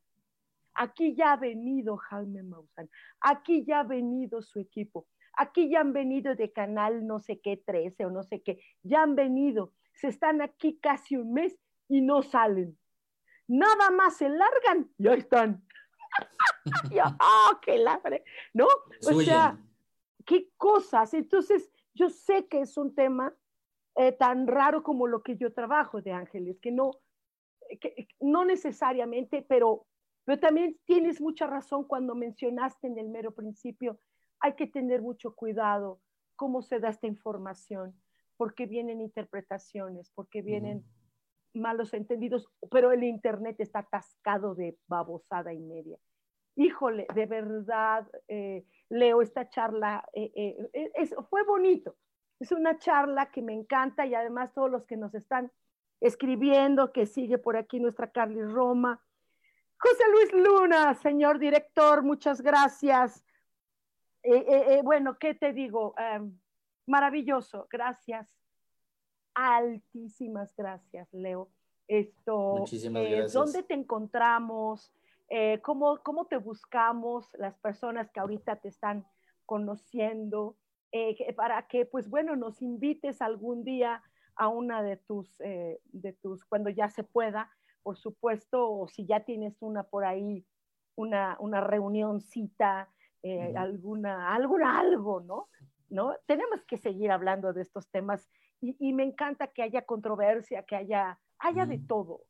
[0.73, 5.07] Aquí ya ha venido Jaime Maussan, aquí ya ha venido su equipo,
[5.37, 9.03] aquí ya han venido de canal no sé qué 13 o no sé qué, ya
[9.03, 11.57] han venido, se están aquí casi un mes
[11.87, 12.77] y no salen.
[13.47, 15.65] Nada más se largan y ahí están.
[17.21, 18.23] ¡oh, qué ladre!
[18.53, 18.65] ¿No?
[19.05, 19.57] O sea,
[20.25, 21.13] qué cosas.
[21.13, 23.33] Entonces, yo sé que es un tema
[23.95, 26.91] eh, tan raro como lo que yo trabajo de ángeles, que no,
[27.81, 29.85] que, no necesariamente, pero
[30.25, 33.99] pero también tienes mucha razón cuando mencionaste en el mero principio,
[34.39, 36.01] hay que tener mucho cuidado
[36.35, 37.95] cómo se da esta información,
[38.37, 40.83] porque vienen interpretaciones, porque vienen
[41.53, 45.97] malos entendidos, pero el Internet está atascado de babosada y media.
[46.55, 50.31] Híjole, de verdad, eh, Leo, esta charla eh,
[50.73, 51.95] eh, fue bonito.
[52.39, 55.51] Es una charla que me encanta y además todos los que nos están
[56.01, 59.01] escribiendo, que sigue por aquí nuestra Carly Roma,
[59.81, 63.25] José Luis Luna, señor director, muchas gracias.
[64.21, 65.95] Eh, eh, eh, bueno, ¿qué te digo?
[65.97, 66.37] Em,
[66.85, 68.29] maravilloso, gracias.
[69.33, 71.49] Altísimas gracias, Leo.
[71.87, 73.33] Esto, Muchísimas gracias.
[73.33, 74.93] ¿Dónde te encontramos?
[75.61, 79.07] ¿cómo, ¿Cómo te buscamos las personas que ahorita te están
[79.45, 80.57] conociendo?
[81.37, 84.03] para que, pues bueno, nos invites algún día
[84.35, 87.49] a una de tus, de tus, cuando ya se pueda,
[87.83, 90.45] por supuesto, o si ya tienes una por ahí,
[90.95, 92.89] una, una reunioncita,
[93.23, 95.49] eh, alguna, alguna, algo, ¿no?
[95.89, 96.15] ¿no?
[96.25, 98.27] Tenemos que seguir hablando de estos temas
[98.61, 102.21] y, me encanta que haya controversia, que haya, haya de todo,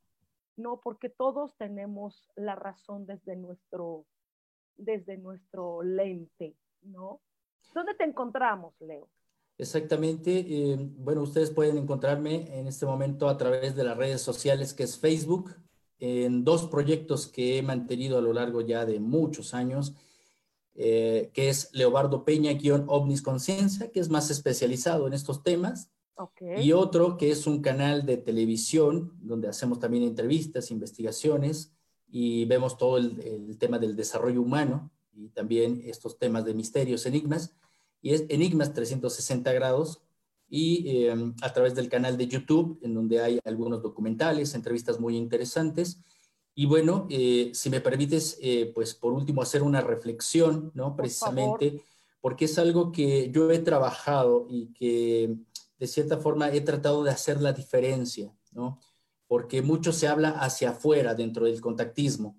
[0.56, 0.80] ¿no?
[0.80, 4.06] Porque todos tenemos la razón desde nuestro,
[4.76, 7.20] desde nuestro lente, ¿no?
[7.74, 9.10] ¿Dónde te encontramos, Leo?
[9.58, 10.44] Exactamente.
[10.48, 14.82] Eh, bueno, ustedes pueden encontrarme en este momento a través de las redes sociales, que
[14.84, 15.54] es Facebook,
[15.98, 19.94] en dos proyectos que he mantenido a lo largo ya de muchos años,
[20.74, 25.90] eh, que es Leobardo Peña-Ovnis Conciencia, que es más especializado en estos temas.
[26.56, 31.72] Y otro que es un canal de televisión donde hacemos también entrevistas, investigaciones
[32.08, 37.06] y vemos todo el, el tema del desarrollo humano y también estos temas de misterios,
[37.06, 37.56] enigmas
[38.02, 40.02] y es Enigmas 360 grados.
[40.54, 45.16] y em, a través del canal de YouTube, en donde hay algunos documentales, entrevistas muy
[45.16, 45.98] interesantes.
[46.54, 50.94] Y bueno, eh, si me permites, eh, pues por último hacer una reflexión, ¿no?
[50.94, 51.82] Precisamente,
[52.20, 55.34] porque es algo que yo he trabajado y que
[55.78, 58.78] de cierta forma he tratado de hacer la diferencia, ¿no?
[59.26, 62.36] Porque mucho se habla hacia afuera dentro del contactismo.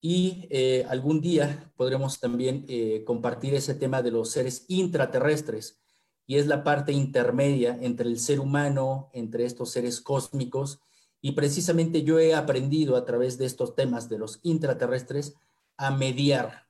[0.00, 2.66] Y eh, algún día podremos también
[3.04, 5.80] compartir ese tema de los seres intraterrestres,
[6.26, 10.80] y es la parte intermedia entre el ser humano, entre estos seres cósmicos
[11.20, 15.34] y precisamente yo he aprendido a través de estos temas de los intraterrestres
[15.76, 16.66] a mediar,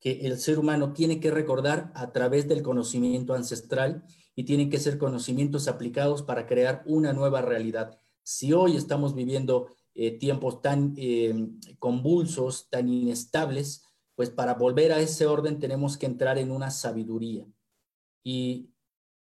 [0.00, 4.04] que el ser humano tiene que recordar a través del conocimiento ancestral
[4.34, 7.98] y tienen que ser conocimientos aplicados para crear una nueva realidad.
[8.22, 11.34] Si hoy estamos viviendo eh, tiempos tan eh,
[11.78, 13.82] convulsos, tan inestables,
[14.14, 17.46] pues para volver a ese orden tenemos que entrar en una sabiduría.
[18.22, 18.74] Y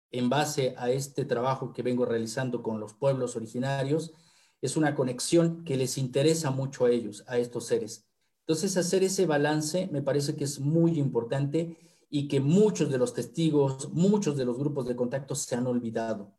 [0.10, 4.14] en base a este trabajo que vengo realizando con los pueblos originarios,
[4.62, 8.08] es una conexión que les interesa mucho a ellos, a estos seres.
[8.40, 11.78] Entonces, hacer ese balance me parece que es muy importante
[12.10, 16.34] y que muchos de los testigos, muchos de los grupos de contacto se han olvidado,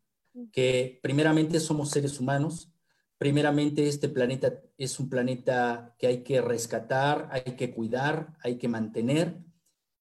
[0.50, 2.73] que primeramente somos seres humanos,
[3.18, 8.68] primeramente este planeta es un planeta que hay que rescatar, hay que cuidar, hay que
[8.68, 9.38] mantener,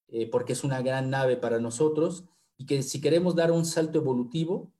[0.07, 2.25] eh, porque es una gran nave para nosotros,
[2.57, 4.71] y que si queremos dar un salto evolutivo,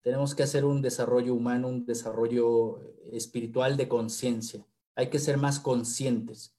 [0.00, 2.78] tenemos que hacer un desarrollo humano, un desarrollo
[3.10, 4.66] espiritual de conciencia.
[4.94, 6.54] Hay que ser más conscientes.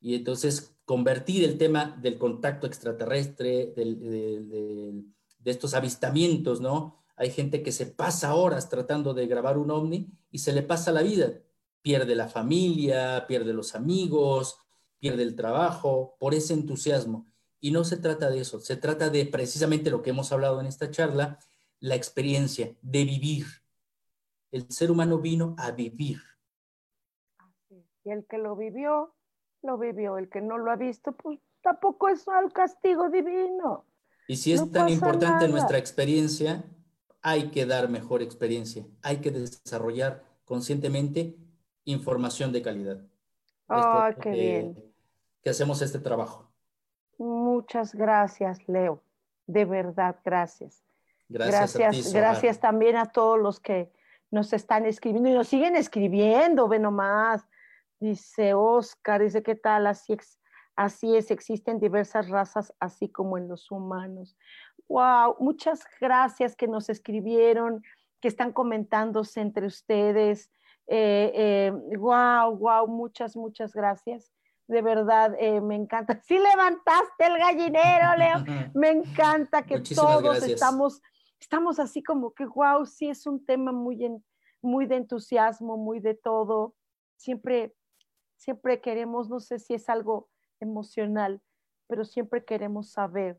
[0.00, 5.04] Y entonces convertir el tema del contacto extraterrestre, de
[5.44, 7.03] estos avistamientos, ¿no?
[7.16, 10.90] Hay gente que se pasa horas tratando de grabar un ovni y se le pasa
[10.92, 11.32] la vida.
[11.82, 14.58] Pierde la familia, pierde los amigos,
[14.98, 17.26] pierde el trabajo por ese entusiasmo.
[17.60, 20.66] Y no se trata de eso, se trata de precisamente lo que hemos hablado en
[20.66, 21.38] esta charla,
[21.80, 23.46] la experiencia de vivir.
[24.50, 26.20] El ser humano vino a vivir.
[28.04, 29.14] Y el que lo vivió,
[29.62, 30.18] lo vivió.
[30.18, 33.84] El que no lo ha visto, pues tampoco es al castigo divino.
[34.28, 36.64] Y si es tan importante nuestra experiencia,
[37.24, 38.86] hay que dar mejor experiencia.
[39.02, 41.34] Hay que desarrollar conscientemente
[41.86, 43.00] información de calidad.
[43.66, 44.92] Ah, qué bien.
[45.42, 46.52] Que hacemos este trabajo.
[47.16, 49.02] Muchas gracias, Leo.
[49.46, 50.84] De verdad, gracias.
[51.26, 53.90] Gracias, gracias, también a todos los que
[54.30, 57.48] nos están escribiendo y nos siguen escribiendo, ve nomás.
[57.98, 59.86] Dice Oscar, dice, ¿qué tal?
[59.86, 60.14] Así,
[60.76, 64.36] así es, existen diversas razas, así como en los humanos.
[64.88, 67.82] Wow, muchas gracias que nos escribieron,
[68.20, 70.50] que están comentándose entre ustedes.
[70.86, 74.30] Eh, eh, wow, wow, muchas, muchas gracias
[74.66, 76.22] de verdad eh, me encanta.
[76.26, 78.44] Sí levantaste el gallinero, Leo.
[78.74, 81.02] Me encanta que todos estamos
[81.44, 83.98] estamos así como que, wow, sí es un tema muy,
[84.62, 86.74] muy de entusiasmo, muy de todo.
[87.16, 87.74] Siempre,
[88.36, 90.28] siempre queremos, no sé si es algo
[90.58, 91.42] emocional,
[91.86, 93.38] pero siempre queremos saber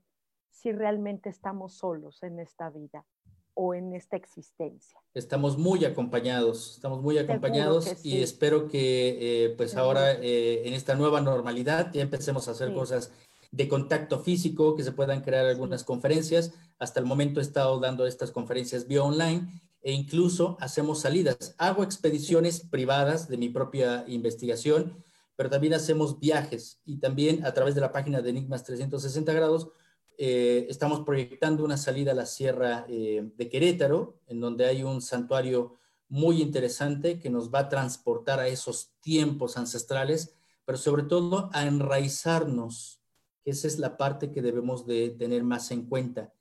[0.55, 3.05] si realmente estamos solos en esta vida
[3.53, 4.99] o en esta existencia.
[5.13, 10.95] Estamos muy acompañados, estamos muy acompañados y espero que eh, pues ahora eh, en esta
[10.95, 13.11] nueva normalidad ya empecemos a hacer cosas
[13.51, 16.53] de contacto físico, que se puedan crear algunas conferencias.
[16.79, 19.47] Hasta el momento he estado dando estas conferencias vía online
[19.81, 21.55] e incluso hacemos salidas.
[21.57, 25.03] Hago expediciones privadas de mi propia investigación,
[25.37, 29.69] pero también hacemos viajes y también a través de la página de Enigmas 360 grados
[30.17, 35.01] eh, estamos proyectando una salida a la sierra eh, de Querétaro, en donde hay un
[35.01, 35.75] santuario
[36.07, 40.35] muy interesante que nos va a transportar a esos tiempos ancestrales,
[40.65, 43.01] pero sobre todo a enraizarnos
[43.45, 46.33] esa es la parte que debemos de tener más en cuenta.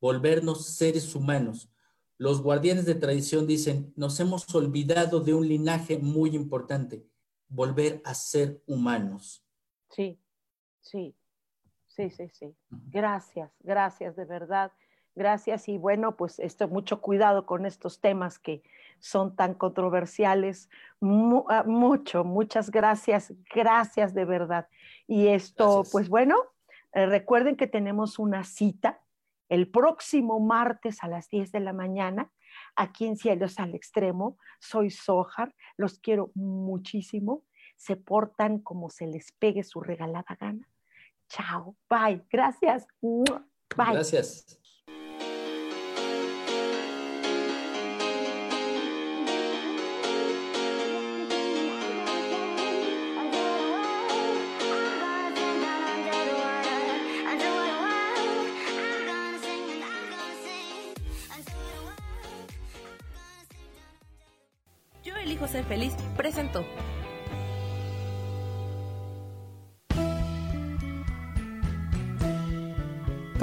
[0.00, 1.68] Volvernos seres humanos.
[2.18, 7.04] Los guardianes de tradición dicen, nos hemos olvidado de un linaje muy importante,
[7.48, 9.44] volver a ser humanos.
[9.90, 10.20] Sí,
[10.80, 11.16] sí,
[11.94, 12.54] sí, sí, sí.
[12.90, 14.72] Gracias, gracias de verdad.
[15.14, 18.62] Gracias y bueno, pues esto, mucho cuidado con estos temas que
[18.98, 20.70] son tan controversiales.
[21.48, 24.68] Ah, mucho, muchas gracias, gracias de verdad.
[25.06, 26.36] Y esto, pues bueno,
[26.94, 29.00] eh, recuerden que tenemos una cita
[29.50, 32.32] el próximo martes a las 10 de la mañana
[32.74, 34.38] aquí en Cielos al Extremo.
[34.60, 37.42] Soy Sojar, los quiero muchísimo.
[37.76, 40.71] Se portan como se les pegue su regalada gana.
[41.32, 42.22] Chao, bye.
[42.30, 42.86] Gracias.
[43.00, 43.92] Bye.
[43.92, 44.58] Gracias.
[65.02, 65.94] Yo elijo ser feliz